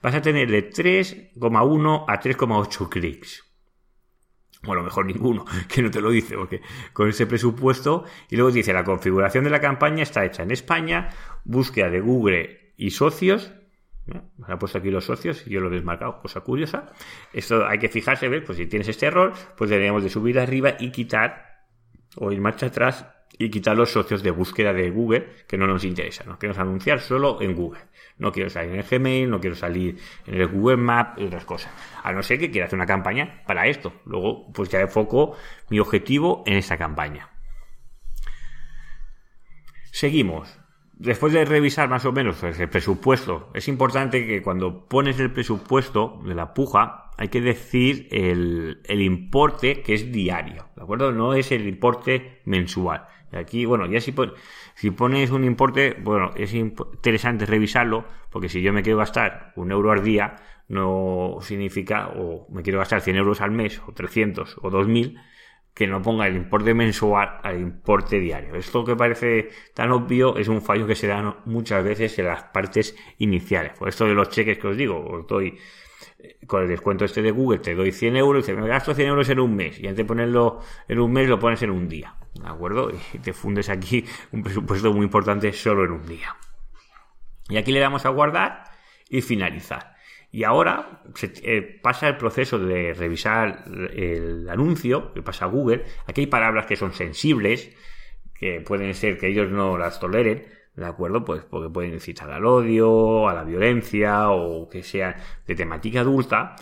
Vas 0.00 0.14
a 0.14 0.22
tener 0.22 0.48
de 0.48 0.70
3,1 0.70 2.04
a 2.06 2.20
3,8 2.20 2.88
clics. 2.88 3.44
Bueno, 4.62 4.84
mejor 4.84 5.06
ninguno, 5.06 5.44
que 5.68 5.82
no 5.82 5.90
te 5.90 6.00
lo 6.00 6.10
dice, 6.10 6.36
porque 6.36 6.60
con 6.92 7.08
ese 7.08 7.26
presupuesto. 7.26 8.04
Y 8.30 8.36
luego 8.36 8.52
dice, 8.52 8.72
la 8.72 8.84
configuración 8.84 9.42
de 9.42 9.50
la 9.50 9.60
campaña 9.60 10.04
está 10.04 10.24
hecha 10.24 10.44
en 10.44 10.52
España, 10.52 11.08
búsqueda 11.44 11.90
de 11.90 11.98
Google 11.98 12.74
y 12.76 12.92
socios, 12.92 13.52
me 14.06 14.46
ha 14.46 14.58
puesto 14.58 14.78
aquí 14.78 14.90
los 14.90 15.04
socios 15.04 15.46
y 15.46 15.50
yo 15.50 15.60
lo 15.60 15.68
he 15.68 15.74
desmarcado, 15.74 16.20
cosa 16.20 16.40
curiosa. 16.40 16.92
Esto 17.32 17.66
hay 17.66 17.78
que 17.78 17.88
fijarse, 17.88 18.28
¿ves? 18.28 18.42
Pues 18.44 18.58
si 18.58 18.66
tienes 18.66 18.88
este 18.88 19.06
error, 19.06 19.32
pues 19.56 19.70
deberíamos 19.70 20.02
de 20.02 20.10
subir 20.10 20.38
arriba 20.38 20.74
y 20.78 20.90
quitar, 20.90 21.64
o 22.16 22.30
ir 22.30 22.40
marcha 22.40 22.66
atrás 22.66 23.06
y 23.38 23.50
quitar 23.50 23.76
los 23.76 23.90
socios 23.90 24.22
de 24.22 24.30
búsqueda 24.30 24.72
de 24.72 24.90
Google 24.90 25.26
que 25.46 25.58
no 25.58 25.66
nos 25.66 25.84
interesan. 25.84 26.28
Nos 26.28 26.38
queremos 26.38 26.58
anunciar 26.58 27.00
solo 27.00 27.42
en 27.42 27.54
Google. 27.54 27.80
No 28.18 28.32
quiero 28.32 28.48
salir 28.48 28.72
en 28.72 28.78
el 28.78 28.84
Gmail, 28.84 29.28
no 29.28 29.40
quiero 29.40 29.56
salir 29.56 29.98
en 30.26 30.40
el 30.40 30.46
Google 30.46 30.78
Maps 30.78 31.20
y 31.20 31.24
otras 31.24 31.44
cosas. 31.44 31.72
A 32.02 32.12
no 32.12 32.22
ser 32.22 32.38
que 32.38 32.50
quiera 32.50 32.66
hacer 32.66 32.78
una 32.78 32.86
campaña 32.86 33.42
para 33.46 33.66
esto. 33.66 33.92
Luego, 34.06 34.50
pues 34.52 34.70
ya 34.70 34.80
enfoco 34.80 35.36
mi 35.68 35.80
objetivo 35.80 36.44
en 36.46 36.54
esa 36.54 36.78
campaña. 36.78 37.30
Seguimos 39.90 40.58
después 40.96 41.32
de 41.32 41.44
revisar 41.44 41.88
más 41.88 42.04
o 42.04 42.12
menos 42.12 42.42
el 42.42 42.68
presupuesto, 42.68 43.50
es 43.54 43.68
importante 43.68 44.26
que 44.26 44.42
cuando 44.42 44.86
pones 44.86 45.18
el 45.20 45.30
presupuesto 45.30 46.20
de 46.24 46.34
la 46.34 46.54
puja, 46.54 47.10
hay 47.16 47.28
que 47.28 47.40
decir 47.40 48.08
el, 48.10 48.80
importe 48.88 49.82
que 49.82 49.94
es 49.94 50.10
diario, 50.12 50.66
¿de 50.76 50.82
acuerdo? 50.82 51.12
No 51.12 51.34
es 51.34 51.52
el 51.52 51.66
importe 51.66 52.40
mensual. 52.44 53.06
Aquí, 53.32 53.66
bueno, 53.66 53.86
ya 53.86 54.00
si, 54.00 54.14
si 54.74 54.90
pones 54.90 55.30
un 55.30 55.44
importe, 55.44 55.96
bueno, 56.00 56.30
es 56.36 56.54
interesante 56.54 57.44
revisarlo, 57.44 58.06
porque 58.30 58.48
si 58.48 58.62
yo 58.62 58.72
me 58.72 58.82
quiero 58.82 58.98
gastar 58.98 59.52
un 59.56 59.72
euro 59.72 59.92
al 59.92 60.02
día, 60.02 60.36
no 60.68 61.38
significa, 61.42 62.08
o 62.08 62.46
me 62.50 62.62
quiero 62.62 62.78
gastar 62.78 63.00
100 63.00 63.16
euros 63.16 63.40
al 63.40 63.50
mes, 63.50 63.80
o 63.86 63.92
300, 63.92 64.56
o 64.62 64.70
2000, 64.70 65.18
que 65.76 65.86
no 65.86 66.00
ponga 66.00 66.26
el 66.26 66.36
importe 66.36 66.72
mensual 66.72 67.38
al 67.42 67.60
importe 67.60 68.18
diario. 68.18 68.54
Esto 68.54 68.82
que 68.82 68.96
parece 68.96 69.50
tan 69.74 69.92
obvio 69.92 70.38
es 70.38 70.48
un 70.48 70.62
fallo 70.62 70.86
que 70.86 70.94
se 70.94 71.06
da 71.06 71.42
muchas 71.44 71.84
veces 71.84 72.18
en 72.18 72.28
las 72.28 72.44
partes 72.44 72.96
iniciales. 73.18 73.74
Por 73.78 73.90
esto 73.90 74.06
de 74.06 74.14
los 74.14 74.30
cheques 74.30 74.56
que 74.56 74.68
os 74.68 74.76
digo, 74.78 74.98
os 75.06 75.26
doy 75.26 75.58
eh, 76.18 76.38
con 76.46 76.62
el 76.62 76.68
descuento 76.68 77.04
este 77.04 77.20
de 77.20 77.30
Google, 77.30 77.58
te 77.58 77.74
doy 77.74 77.92
100 77.92 78.16
euros 78.16 78.44
y 78.44 78.46
te 78.46 78.58
me 78.58 78.66
gasto 78.66 78.94
100 78.94 79.06
euros 79.06 79.28
en 79.28 79.38
un 79.38 79.54
mes. 79.54 79.78
Y 79.78 79.86
antes 79.86 79.98
de 79.98 80.04
ponerlo 80.06 80.60
en 80.88 80.98
un 80.98 81.12
mes, 81.12 81.28
lo 81.28 81.38
pones 81.38 81.60
en 81.60 81.70
un 81.70 81.90
día. 81.90 82.16
¿De 82.32 82.48
acuerdo? 82.48 82.90
Y 83.12 83.18
te 83.18 83.34
fundes 83.34 83.68
aquí 83.68 84.02
un 84.32 84.42
presupuesto 84.42 84.94
muy 84.94 85.04
importante 85.04 85.52
solo 85.52 85.84
en 85.84 85.90
un 85.90 86.06
día. 86.06 86.36
Y 87.50 87.58
aquí 87.58 87.70
le 87.70 87.80
damos 87.80 88.06
a 88.06 88.08
guardar 88.08 88.64
y 89.10 89.20
finalizar. 89.20 89.95
Y 90.30 90.44
ahora 90.44 91.02
se, 91.14 91.32
eh, 91.42 91.62
pasa 91.82 92.08
el 92.08 92.16
proceso 92.16 92.58
de 92.58 92.92
revisar 92.94 93.64
el 93.94 94.48
anuncio, 94.48 95.12
que 95.12 95.22
pasa 95.22 95.46
a 95.46 95.48
Google. 95.48 95.84
Aquí 96.06 96.22
hay 96.22 96.26
palabras 96.26 96.66
que 96.66 96.76
son 96.76 96.92
sensibles, 96.92 97.74
que 98.34 98.60
pueden 98.60 98.94
ser 98.94 99.18
que 99.18 99.28
ellos 99.28 99.50
no 99.50 99.78
las 99.78 99.98
toleren, 99.98 100.46
¿de 100.74 100.86
acuerdo? 100.86 101.24
Pues 101.24 101.42
porque 101.44 101.70
pueden 101.70 101.94
incitar 101.94 102.30
al 102.30 102.44
odio, 102.44 103.28
a 103.28 103.34
la 103.34 103.44
violencia 103.44 104.30
o 104.30 104.68
que 104.68 104.82
sean 104.82 105.16
de 105.46 105.54
temática 105.54 106.00
adulta. 106.00 106.56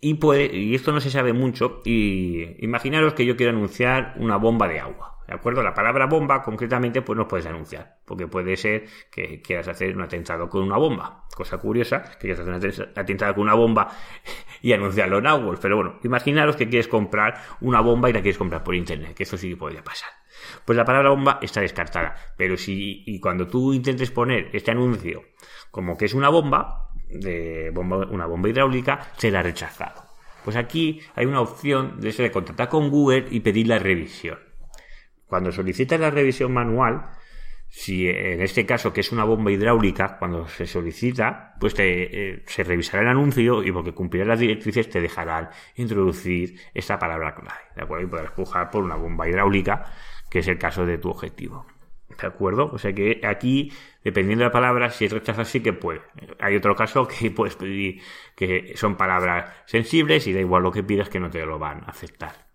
Y, 0.00 0.14
puede, 0.14 0.54
y 0.54 0.74
esto 0.74 0.92
no 0.92 1.00
se 1.00 1.10
sabe 1.10 1.32
mucho. 1.32 1.80
Y 1.84 2.62
imaginaros 2.64 3.14
que 3.14 3.26
yo 3.26 3.36
quiero 3.36 3.52
anunciar 3.52 4.14
una 4.18 4.36
bomba 4.36 4.68
de 4.68 4.78
agua. 4.80 5.13
¿De 5.26 5.34
acuerdo? 5.34 5.62
La 5.62 5.72
palabra 5.72 6.06
bomba, 6.06 6.42
concretamente, 6.42 7.00
pues 7.00 7.16
no 7.16 7.26
puedes 7.26 7.46
anunciar, 7.46 7.98
porque 8.04 8.26
puede 8.26 8.56
ser 8.56 8.84
que 9.10 9.40
quieras 9.40 9.68
hacer 9.68 9.96
un 9.96 10.02
atentado 10.02 10.48
con 10.48 10.62
una 10.62 10.76
bomba. 10.76 11.24
Cosa 11.34 11.58
curiosa, 11.58 12.02
que 12.02 12.18
quieras 12.18 12.40
hacer 12.40 12.88
un 12.88 12.98
atentado 12.98 13.34
con 13.34 13.42
una 13.44 13.54
bomba 13.54 13.88
y 14.60 14.72
anunciarlo 14.72 15.18
en 15.18 15.26
AdWords. 15.26 15.60
Pero 15.60 15.76
bueno, 15.76 15.98
imaginaros 16.04 16.56
que 16.56 16.68
quieres 16.68 16.88
comprar 16.88 17.40
una 17.60 17.80
bomba 17.80 18.10
y 18.10 18.12
la 18.12 18.20
quieres 18.20 18.38
comprar 18.38 18.62
por 18.62 18.74
internet, 18.74 19.14
que 19.14 19.22
eso 19.22 19.38
sí 19.38 19.54
podría 19.54 19.82
pasar. 19.82 20.10
Pues 20.64 20.76
la 20.76 20.84
palabra 20.84 21.10
bomba 21.10 21.38
está 21.40 21.60
descartada. 21.60 22.16
Pero 22.36 22.56
si 22.56 23.02
y 23.06 23.18
cuando 23.20 23.46
tú 23.46 23.72
intentes 23.72 24.10
poner 24.10 24.50
este 24.52 24.70
anuncio 24.70 25.22
como 25.70 25.96
que 25.96 26.04
es 26.04 26.14
una 26.14 26.28
bomba, 26.28 26.90
de 27.08 27.70
bomba, 27.70 28.06
una 28.10 28.26
bomba 28.26 28.48
hidráulica, 28.48 29.08
será 29.16 29.42
rechazado. 29.42 30.02
Pues 30.44 30.56
aquí 30.56 31.00
hay 31.14 31.26
una 31.26 31.40
opción 31.40 32.00
de 32.00 32.10
eso 32.10 32.22
de 32.22 32.30
contactar 32.30 32.68
con 32.68 32.90
Google 32.90 33.26
y 33.30 33.40
pedir 33.40 33.66
la 33.66 33.78
revisión. 33.78 34.38
Cuando 35.34 35.50
solicitas 35.50 35.98
la 35.98 36.12
revisión 36.12 36.52
manual, 36.52 37.10
si 37.68 38.06
en 38.08 38.40
este 38.40 38.64
caso 38.64 38.92
que 38.92 39.00
es 39.00 39.10
una 39.10 39.24
bomba 39.24 39.50
hidráulica, 39.50 40.16
cuando 40.16 40.46
se 40.46 40.64
solicita, 40.64 41.56
pues 41.58 41.74
eh, 41.78 42.44
se 42.46 42.62
revisará 42.62 43.02
el 43.02 43.08
anuncio 43.08 43.64
y 43.64 43.72
porque 43.72 43.90
cumplirá 43.90 44.26
las 44.26 44.38
directrices 44.38 44.88
te 44.88 45.00
dejarán 45.00 45.48
introducir 45.74 46.60
esta 46.72 47.00
palabra 47.00 47.34
clave, 47.34 47.62
¿de 47.74 47.82
acuerdo? 47.82 48.04
Y 48.04 48.08
podrás 48.10 48.30
pujar 48.30 48.70
por 48.70 48.84
una 48.84 48.94
bomba 48.94 49.28
hidráulica, 49.28 49.86
que 50.30 50.38
es 50.38 50.46
el 50.46 50.56
caso 50.56 50.86
de 50.86 50.98
tu 50.98 51.10
objetivo. 51.10 51.66
¿De 52.16 52.28
acuerdo? 52.28 52.70
O 52.72 52.78
sea 52.78 52.92
que 52.92 53.20
aquí, 53.24 53.72
dependiendo 54.04 54.44
de 54.44 54.50
la 54.50 54.52
palabra, 54.52 54.90
si 54.90 55.06
es 55.06 55.12
rechazado 55.12 55.46
sí 55.46 55.64
que 55.64 55.72
puede. 55.72 56.02
Hay 56.38 56.54
otro 56.54 56.76
caso 56.76 57.08
que 57.18 57.32
puedes 57.32 57.56
pedir 57.56 58.00
que 58.36 58.74
son 58.76 58.96
palabras 58.96 59.52
sensibles 59.66 60.28
y 60.28 60.32
da 60.32 60.38
igual 60.38 60.62
lo 60.62 60.70
que 60.70 60.84
pidas 60.84 61.08
que 61.08 61.18
no 61.18 61.28
te 61.28 61.44
lo 61.44 61.58
van 61.58 61.82
a 61.82 61.86
aceptar. 61.86 62.53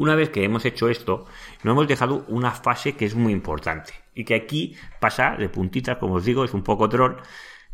Una 0.00 0.14
vez 0.14 0.30
que 0.30 0.44
hemos 0.44 0.64
hecho 0.64 0.88
esto, 0.88 1.26
nos 1.62 1.72
hemos 1.72 1.86
dejado 1.86 2.24
una 2.28 2.52
fase 2.52 2.96
que 2.96 3.04
es 3.04 3.14
muy 3.14 3.34
importante 3.34 3.92
y 4.14 4.24
que 4.24 4.34
aquí 4.34 4.74
pasa 4.98 5.36
de 5.36 5.50
puntitas, 5.50 5.98
como 5.98 6.14
os 6.14 6.24
digo, 6.24 6.42
es 6.42 6.54
un 6.54 6.62
poco 6.62 6.88
troll, 6.88 7.16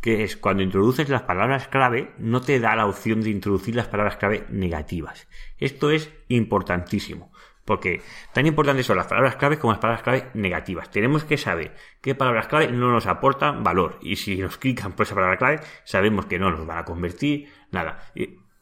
que 0.01 0.25
es 0.25 0.37
cuando 0.37 0.65
introduces 0.65 1.09
las 1.09 1.23
palabras 1.23 1.69
clave, 1.69 2.11
no 2.19 2.41
te 2.41 2.59
da 2.59 2.75
la 2.75 2.87
opción 2.87 3.21
de 3.21 3.31
introducir 3.31 3.77
las 3.77 3.87
palabras 3.87 4.17
clave 4.17 4.45
negativas. 4.49 5.29
Esto 5.59 5.93
es 5.93 6.11
importantísimo, 6.27 7.31
porque 7.65 8.03
tan 8.33 8.45
importantes 8.45 8.87
son 8.87 8.97
las 8.97 9.07
palabras 9.07 9.37
clave 9.37 9.61
como 9.61 9.75
las 9.75 9.81
palabras 9.81 10.03
clave 10.03 10.31
negativas. 10.35 10.91
Tenemos 10.91 11.23
que 11.23 11.39
saber 11.39 11.77
qué 12.01 12.17
palabras 12.17 12.49
clave 12.49 12.73
no 12.73 12.91
nos 12.91 13.07
aportan 13.07 13.62
valor 13.62 14.01
y 14.03 14.17
si 14.17 14.37
nos 14.39 14.59
clican 14.59 14.95
por 14.95 15.07
esa 15.07 15.15
palabra 15.15 15.37
clave, 15.39 15.61
sabemos 15.85 16.27
que 16.27 16.41
no 16.41 16.51
nos 16.51 16.67
van 16.67 16.79
a 16.79 16.85
convertir 16.85 17.53
nada 17.71 18.01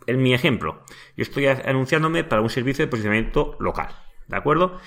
en 0.07 0.23
mi 0.23 0.35
ejemplo, 0.35 0.85
yo 1.17 1.23
estoy 1.23 1.47
anunciándome 1.47 2.25
para 2.25 2.43
un 2.43 2.51
servicio 2.51 2.85
de 2.85 2.91
posicionamiento 2.91 3.57
local, 3.61 3.89
¿de 4.29 4.37
acuerdo? 4.37 4.79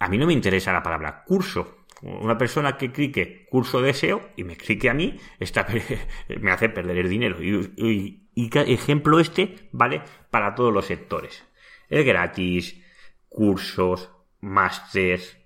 A 0.00 0.08
mí 0.08 0.18
no 0.18 0.26
me 0.26 0.32
interesa 0.32 0.72
la 0.72 0.82
palabra 0.82 1.24
curso. 1.24 1.86
Una 2.02 2.36
persona 2.36 2.76
que 2.76 2.92
clique 2.92 3.46
curso 3.48 3.80
de 3.80 3.94
SEO 3.94 4.20
y 4.36 4.44
me 4.44 4.56
clique 4.56 4.90
a 4.90 4.94
mí, 4.94 5.18
está, 5.38 5.66
me 6.40 6.50
hace 6.50 6.68
perder 6.68 6.98
el 6.98 7.08
dinero. 7.08 7.42
Y, 7.42 8.20
ejemplo 8.36 9.20
este 9.20 9.68
vale 9.72 10.02
para 10.30 10.54
todos 10.54 10.72
los 10.72 10.86
sectores. 10.86 11.44
Es 11.88 12.04
gratis, 12.04 12.82
cursos, 13.28 14.10
másters, 14.40 15.38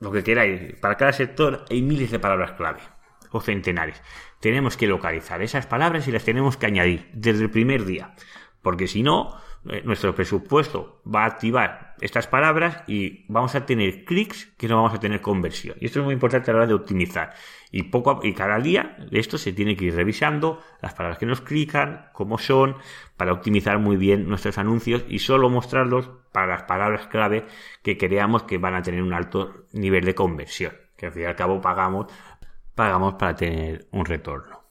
lo 0.00 0.10
que 0.10 0.24
queráis. 0.24 0.74
Para 0.80 0.96
cada 0.96 1.12
sector 1.12 1.64
hay 1.70 1.80
miles 1.82 2.10
de 2.10 2.18
palabras 2.18 2.52
clave 2.52 2.80
o 3.30 3.40
centenares 3.40 4.02
tenemos 4.42 4.76
que 4.76 4.88
localizar 4.88 5.40
esas 5.40 5.66
palabras 5.66 6.08
y 6.08 6.12
las 6.12 6.24
tenemos 6.24 6.56
que 6.56 6.66
añadir 6.66 7.08
desde 7.12 7.44
el 7.44 7.50
primer 7.50 7.84
día. 7.84 8.12
Porque 8.60 8.88
si 8.88 9.04
no, 9.04 9.36
eh, 9.70 9.82
nuestro 9.84 10.16
presupuesto 10.16 11.00
va 11.06 11.22
a 11.22 11.26
activar 11.26 11.94
estas 12.00 12.26
palabras 12.26 12.82
y 12.88 13.24
vamos 13.28 13.54
a 13.54 13.64
tener 13.64 14.04
clics 14.04 14.46
que 14.58 14.66
no 14.66 14.76
vamos 14.76 14.94
a 14.94 14.98
tener 14.98 15.20
conversión. 15.20 15.76
Y 15.80 15.86
esto 15.86 16.00
es 16.00 16.04
muy 16.04 16.14
importante 16.14 16.50
a 16.50 16.54
la 16.54 16.58
hora 16.58 16.66
de 16.66 16.74
optimizar. 16.74 17.34
Y 17.70 17.84
poco 17.84 18.18
y 18.24 18.34
cada 18.34 18.58
día 18.58 18.96
esto 19.12 19.38
se 19.38 19.52
tiene 19.52 19.76
que 19.76 19.84
ir 19.84 19.94
revisando 19.94 20.60
las 20.80 20.94
palabras 20.94 21.18
que 21.18 21.26
nos 21.26 21.40
clican, 21.40 22.06
cómo 22.12 22.36
son, 22.36 22.74
para 23.16 23.32
optimizar 23.32 23.78
muy 23.78 23.96
bien 23.96 24.28
nuestros 24.28 24.58
anuncios 24.58 25.04
y 25.08 25.20
solo 25.20 25.50
mostrarlos 25.50 26.10
para 26.32 26.48
las 26.48 26.64
palabras 26.64 27.06
clave 27.06 27.46
que 27.84 27.96
creamos 27.96 28.42
que 28.42 28.58
van 28.58 28.74
a 28.74 28.82
tener 28.82 29.04
un 29.04 29.12
alto 29.12 29.66
nivel 29.72 30.04
de 30.04 30.16
conversión. 30.16 30.72
Que 30.96 31.06
al 31.06 31.12
fin 31.12 31.22
y 31.22 31.26
al 31.26 31.36
cabo 31.36 31.60
pagamos 31.60 32.06
pagamos 32.74 33.14
para 33.14 33.34
tener 33.34 33.86
un 33.92 34.04
retorno. 34.04 34.62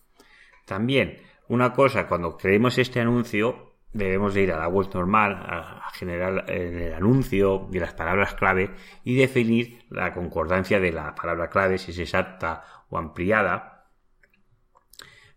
También, 0.66 1.18
una 1.48 1.74
cosa, 1.74 2.08
cuando 2.08 2.38
creemos 2.38 2.78
este 2.78 3.02
anuncio, 3.02 3.76
debemos 3.94 4.34
de 4.34 4.42
ir 4.42 4.52
a 4.54 4.58
la 4.58 4.68
web 4.68 4.88
normal, 4.94 5.34
a 5.34 5.90
generar 5.94 6.50
el 6.50 6.94
anuncio 6.94 7.68
y 7.72 7.80
las 7.80 7.94
palabras 7.94 8.34
clave 8.36 8.72
y 9.04 9.16
definir 9.16 9.84
la 9.90 10.14
concordancia 10.14 10.80
de 10.80 10.92
la 10.92 11.14
palabra 11.14 11.50
clave, 11.50 11.78
si 11.78 11.92
es 11.92 12.00
exacta 12.00 12.64
o 12.90 12.98
ampliada, 12.98 13.90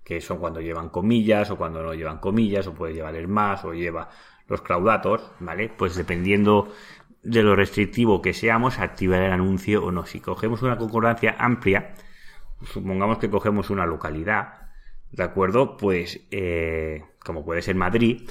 que 0.04 0.20
son 0.20 0.38
cuando 0.38 0.60
llevan 0.60 0.90
comillas 0.90 1.50
o 1.50 1.56
cuando 1.56 1.82
no 1.82 1.94
llevan 1.94 2.18
comillas, 2.18 2.66
o 2.66 2.74
puede 2.74 2.94
llevar 2.94 3.16
el 3.16 3.26
más 3.26 3.64
o 3.64 3.72
lleva 3.72 4.10
los 4.46 4.60
claudatos, 4.60 5.32
¿vale? 5.40 5.70
Pues 5.76 5.96
dependiendo 5.96 6.72
de 7.22 7.42
lo 7.42 7.56
restrictivo 7.56 8.20
que 8.20 8.34
seamos, 8.34 8.78
activar 8.78 9.22
el 9.22 9.32
anuncio 9.32 9.82
o 9.82 9.90
no. 9.90 10.04
Si 10.04 10.20
cogemos 10.20 10.62
una 10.62 10.76
concordancia 10.76 11.34
amplia, 11.38 11.94
supongamos 12.62 13.18
que 13.18 13.30
cogemos 13.30 13.70
una 13.70 13.86
localidad, 13.86 14.70
¿de 15.10 15.22
acuerdo? 15.22 15.76
Pues, 15.76 16.26
eh, 16.30 17.04
como 17.24 17.44
puede 17.44 17.62
ser 17.62 17.76
Madrid, 17.76 18.28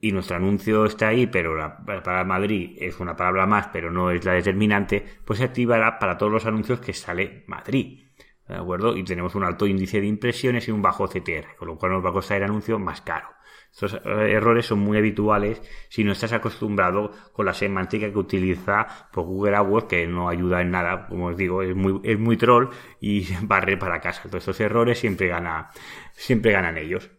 y 0.00 0.12
nuestro 0.12 0.36
anuncio 0.36 0.84
está 0.84 1.08
ahí, 1.08 1.26
pero 1.26 1.56
la 1.56 1.78
palabra 1.84 2.24
Madrid 2.24 2.76
es 2.78 3.00
una 3.00 3.16
palabra 3.16 3.46
más, 3.46 3.68
pero 3.72 3.90
no 3.90 4.10
es 4.10 4.24
la 4.24 4.32
determinante, 4.32 5.04
pues 5.24 5.38
se 5.38 5.46
activará 5.46 5.98
para 5.98 6.18
todos 6.18 6.30
los 6.30 6.46
anuncios 6.46 6.80
que 6.80 6.92
sale 6.92 7.44
Madrid. 7.46 8.04
¿De 8.46 8.54
acuerdo? 8.54 8.96
Y 8.96 9.02
tenemos 9.02 9.34
un 9.34 9.42
alto 9.42 9.66
índice 9.66 10.00
de 10.00 10.06
impresiones 10.06 10.68
y 10.68 10.70
un 10.70 10.82
bajo 10.82 11.08
CTR, 11.08 11.56
con 11.58 11.68
lo 11.68 11.76
cual 11.76 11.92
nos 11.92 12.04
va 12.04 12.10
a 12.10 12.12
costar 12.12 12.36
el 12.36 12.44
anuncio 12.44 12.78
más 12.78 13.00
caro. 13.00 13.28
Estos 13.76 14.00
errores 14.06 14.64
son 14.64 14.78
muy 14.78 14.96
habituales 14.96 15.60
si 15.90 16.02
no 16.02 16.12
estás 16.12 16.32
acostumbrado 16.32 17.12
con 17.34 17.44
la 17.44 17.52
semántica 17.52 18.10
que 18.10 18.16
utiliza 18.16 18.86
pues, 19.12 19.26
Google 19.26 19.54
AdWords, 19.54 19.86
que 19.86 20.06
no 20.06 20.30
ayuda 20.30 20.62
en 20.62 20.70
nada, 20.70 21.06
como 21.06 21.26
os 21.26 21.36
digo, 21.36 21.62
es 21.62 21.76
muy, 21.76 22.00
es 22.02 22.18
muy 22.18 22.38
troll 22.38 22.70
y 23.02 23.28
barre 23.42 23.76
para 23.76 24.00
casa. 24.00 24.22
Todos 24.22 24.36
estos 24.36 24.60
errores 24.60 24.98
siempre 24.98 25.28
gana, 25.28 25.68
siempre 26.14 26.52
ganan 26.52 26.78
ellos. 26.78 27.10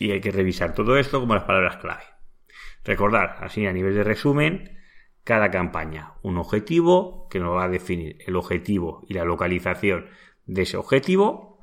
Y 0.00 0.10
hay 0.10 0.20
que 0.20 0.32
revisar 0.32 0.74
todo 0.74 0.96
esto 0.96 1.20
como 1.20 1.36
las 1.36 1.44
palabras 1.44 1.76
clave. 1.76 2.02
Recordar, 2.82 3.36
así 3.38 3.64
a 3.64 3.72
nivel 3.72 3.94
de 3.94 4.02
resumen, 4.02 4.80
cada 5.22 5.52
campaña 5.52 6.14
un 6.22 6.36
objetivo 6.36 7.28
que 7.30 7.38
nos 7.38 7.56
va 7.56 7.66
a 7.66 7.68
definir 7.68 8.18
el 8.26 8.34
objetivo 8.34 9.06
y 9.08 9.14
la 9.14 9.24
localización 9.24 10.06
de 10.46 10.62
ese 10.62 10.76
objetivo 10.78 11.53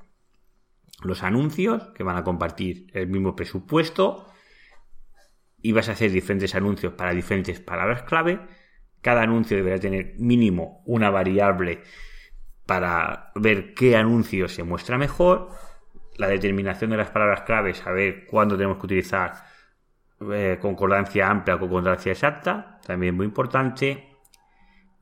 los 1.01 1.23
anuncios 1.23 1.89
que 1.95 2.03
van 2.03 2.17
a 2.17 2.23
compartir 2.23 2.87
el 2.93 3.07
mismo 3.07 3.35
presupuesto 3.35 4.27
y 5.61 5.71
vas 5.71 5.89
a 5.89 5.93
hacer 5.93 6.11
diferentes 6.11 6.55
anuncios 6.55 6.93
para 6.93 7.13
diferentes 7.13 7.59
palabras 7.59 8.03
clave. 8.03 8.39
Cada 9.01 9.21
anuncio 9.21 9.57
deberá 9.57 9.79
tener 9.79 10.15
mínimo 10.17 10.83
una 10.85 11.09
variable 11.09 11.81
para 12.65 13.31
ver 13.35 13.73
qué 13.73 13.95
anuncio 13.95 14.47
se 14.47 14.63
muestra 14.63 14.97
mejor. 14.97 15.49
La 16.17 16.27
determinación 16.27 16.91
de 16.91 16.97
las 16.97 17.09
palabras 17.09 17.41
clave, 17.41 17.73
saber 17.73 18.25
cuándo 18.25 18.55
tenemos 18.55 18.77
que 18.77 18.85
utilizar 18.85 19.33
eh, 20.31 20.59
concordancia 20.61 21.29
amplia 21.29 21.55
o 21.55 21.59
concordancia 21.59 22.11
exacta, 22.11 22.79
también 22.85 23.15
muy 23.15 23.25
importante. 23.25 24.10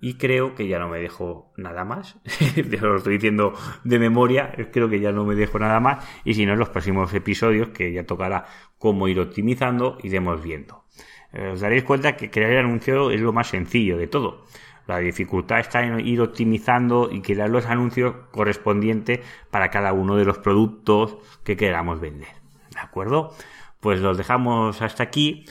Y 0.02 0.14
creo 0.14 0.56
que 0.56 0.68
ya 0.68 0.80
no 0.80 0.88
me 0.88 1.00
dejo 1.00 1.52
nada 1.58 1.84
más. 1.84 2.18
lo 2.82 2.96
estoy 2.96 3.14
diciendo 3.14 3.54
de 3.84 4.00
memoria, 4.00 4.54
creo 4.72 4.90
que 4.90 5.00
ya 5.00 5.12
no 5.12 5.26
me 5.26 5.36
dejo 5.36 5.60
nada 5.60 5.80
más. 5.80 6.08
Y 6.24 6.34
si 6.36 6.46
no, 6.46 6.54
en 6.54 6.60
los 6.60 6.70
próximos 6.70 7.14
episodios, 7.14 7.70
que 7.70 7.92
ya 7.92 8.06
tocará 8.06 8.46
cómo 8.78 9.08
ir 9.08 9.20
optimizando, 9.20 9.98
iremos 10.02 10.42
viendo. 10.42 10.86
Eh, 11.34 11.50
os 11.54 11.60
daréis 11.60 11.84
cuenta 11.84 12.16
que 12.16 12.30
crear 12.30 12.52
el 12.52 12.66
anuncio 12.66 13.12
es 13.12 13.20
lo 13.20 13.34
más 13.34 13.48
sencillo 13.48 13.98
de 13.98 14.08
todo. 14.08 14.46
La 14.88 14.98
dificultad 14.98 15.60
está 15.60 15.84
en 15.84 16.00
ir 16.00 16.22
optimizando 16.22 17.10
y 17.12 17.22
crear 17.22 17.50
los 17.50 17.66
anuncios 17.68 18.16
correspondientes 18.32 19.20
para 19.52 19.70
cada 19.70 19.94
uno 19.94 20.16
de 20.16 20.26
los 20.26 20.40
productos 20.40 21.18
que 21.44 21.58
queramos 21.58 22.00
vender. 22.00 22.30
¿De 22.74 22.80
acuerdo? 22.80 23.36
Pues 23.82 24.00
los 24.00 24.18
dejamos 24.18 24.82
hasta 24.82 25.04
aquí. 25.04 25.46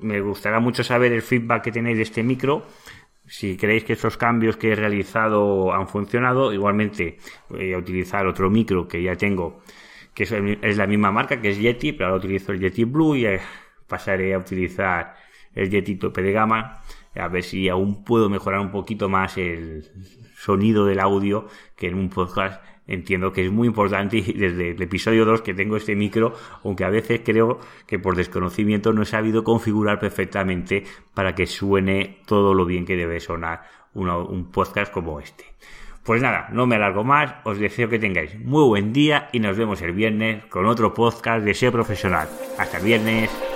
Me 0.00 0.20
gustará 0.20 0.60
mucho 0.60 0.82
saber 0.82 1.12
el 1.12 1.22
feedback 1.22 1.62
que 1.62 1.72
tenéis 1.72 1.98
de 1.98 2.02
este 2.02 2.22
micro 2.22 2.66
si 3.26 3.56
creéis 3.56 3.84
que 3.84 3.94
estos 3.94 4.16
cambios 4.16 4.56
que 4.56 4.72
he 4.72 4.76
realizado 4.76 5.72
han 5.72 5.88
funcionado, 5.88 6.52
igualmente 6.52 7.18
voy 7.48 7.72
a 7.72 7.78
utilizar 7.78 8.26
otro 8.26 8.50
micro 8.50 8.86
que 8.86 9.02
ya 9.02 9.16
tengo, 9.16 9.62
que 10.14 10.24
es, 10.24 10.76
la 10.76 10.86
misma 10.86 11.12
marca, 11.12 11.40
que 11.40 11.50
es 11.50 11.58
Yeti, 11.58 11.92
pero 11.92 12.06
ahora 12.06 12.18
utilizo 12.18 12.52
el 12.52 12.60
Yeti 12.60 12.84
Blue 12.84 13.16
y 13.16 13.26
eh, 13.26 13.40
pasaré 13.86 14.34
a 14.34 14.38
utilizar 14.38 15.14
el 15.54 15.70
Yeti 15.70 15.96
tope 15.96 16.22
de 16.22 16.32
gama, 16.32 16.82
a 17.14 17.28
ver 17.28 17.42
si 17.42 17.68
aún 17.68 18.04
puedo 18.04 18.28
mejorar 18.28 18.60
un 18.60 18.70
poquito 18.70 19.08
más 19.08 19.38
el 19.38 19.84
sonido 20.36 20.86
del 20.86 21.00
audio, 21.00 21.48
que 21.76 21.88
en 21.88 21.94
un 21.94 22.10
podcast 22.10 22.62
entiendo 22.86 23.32
que 23.32 23.44
es 23.44 23.52
muy 23.52 23.68
importante 23.68 24.18
y 24.18 24.32
desde 24.32 24.70
el 24.70 24.82
episodio 24.82 25.24
2 25.24 25.42
que 25.42 25.54
tengo 25.54 25.76
este 25.76 25.96
micro, 25.96 26.34
aunque 26.64 26.84
a 26.84 26.90
veces 26.90 27.20
creo 27.24 27.60
que 27.86 27.98
por 27.98 28.16
desconocimiento 28.16 28.92
no 28.92 29.02
he 29.02 29.06
sabido 29.06 29.44
configurar 29.44 29.98
perfectamente 29.98 30.84
para 31.14 31.34
que 31.34 31.46
suene 31.46 32.18
todo 32.26 32.54
lo 32.54 32.64
bien 32.64 32.84
que 32.84 32.96
debe 32.96 33.20
sonar 33.20 33.62
un 33.94 34.50
podcast 34.50 34.92
como 34.92 35.20
este. 35.20 35.44
Pues 36.04 36.22
nada, 36.22 36.48
no 36.52 36.66
me 36.66 36.76
alargo 36.76 37.02
más, 37.02 37.34
os 37.44 37.58
deseo 37.58 37.88
que 37.88 37.98
tengáis 37.98 38.38
muy 38.38 38.62
buen 38.62 38.92
día 38.92 39.28
y 39.32 39.40
nos 39.40 39.56
vemos 39.56 39.82
el 39.82 39.92
viernes 39.92 40.44
con 40.46 40.66
otro 40.66 40.94
podcast 40.94 41.44
de 41.44 41.52
SEO 41.52 41.72
profesional. 41.72 42.28
Hasta 42.58 42.78
viernes. 42.78 43.55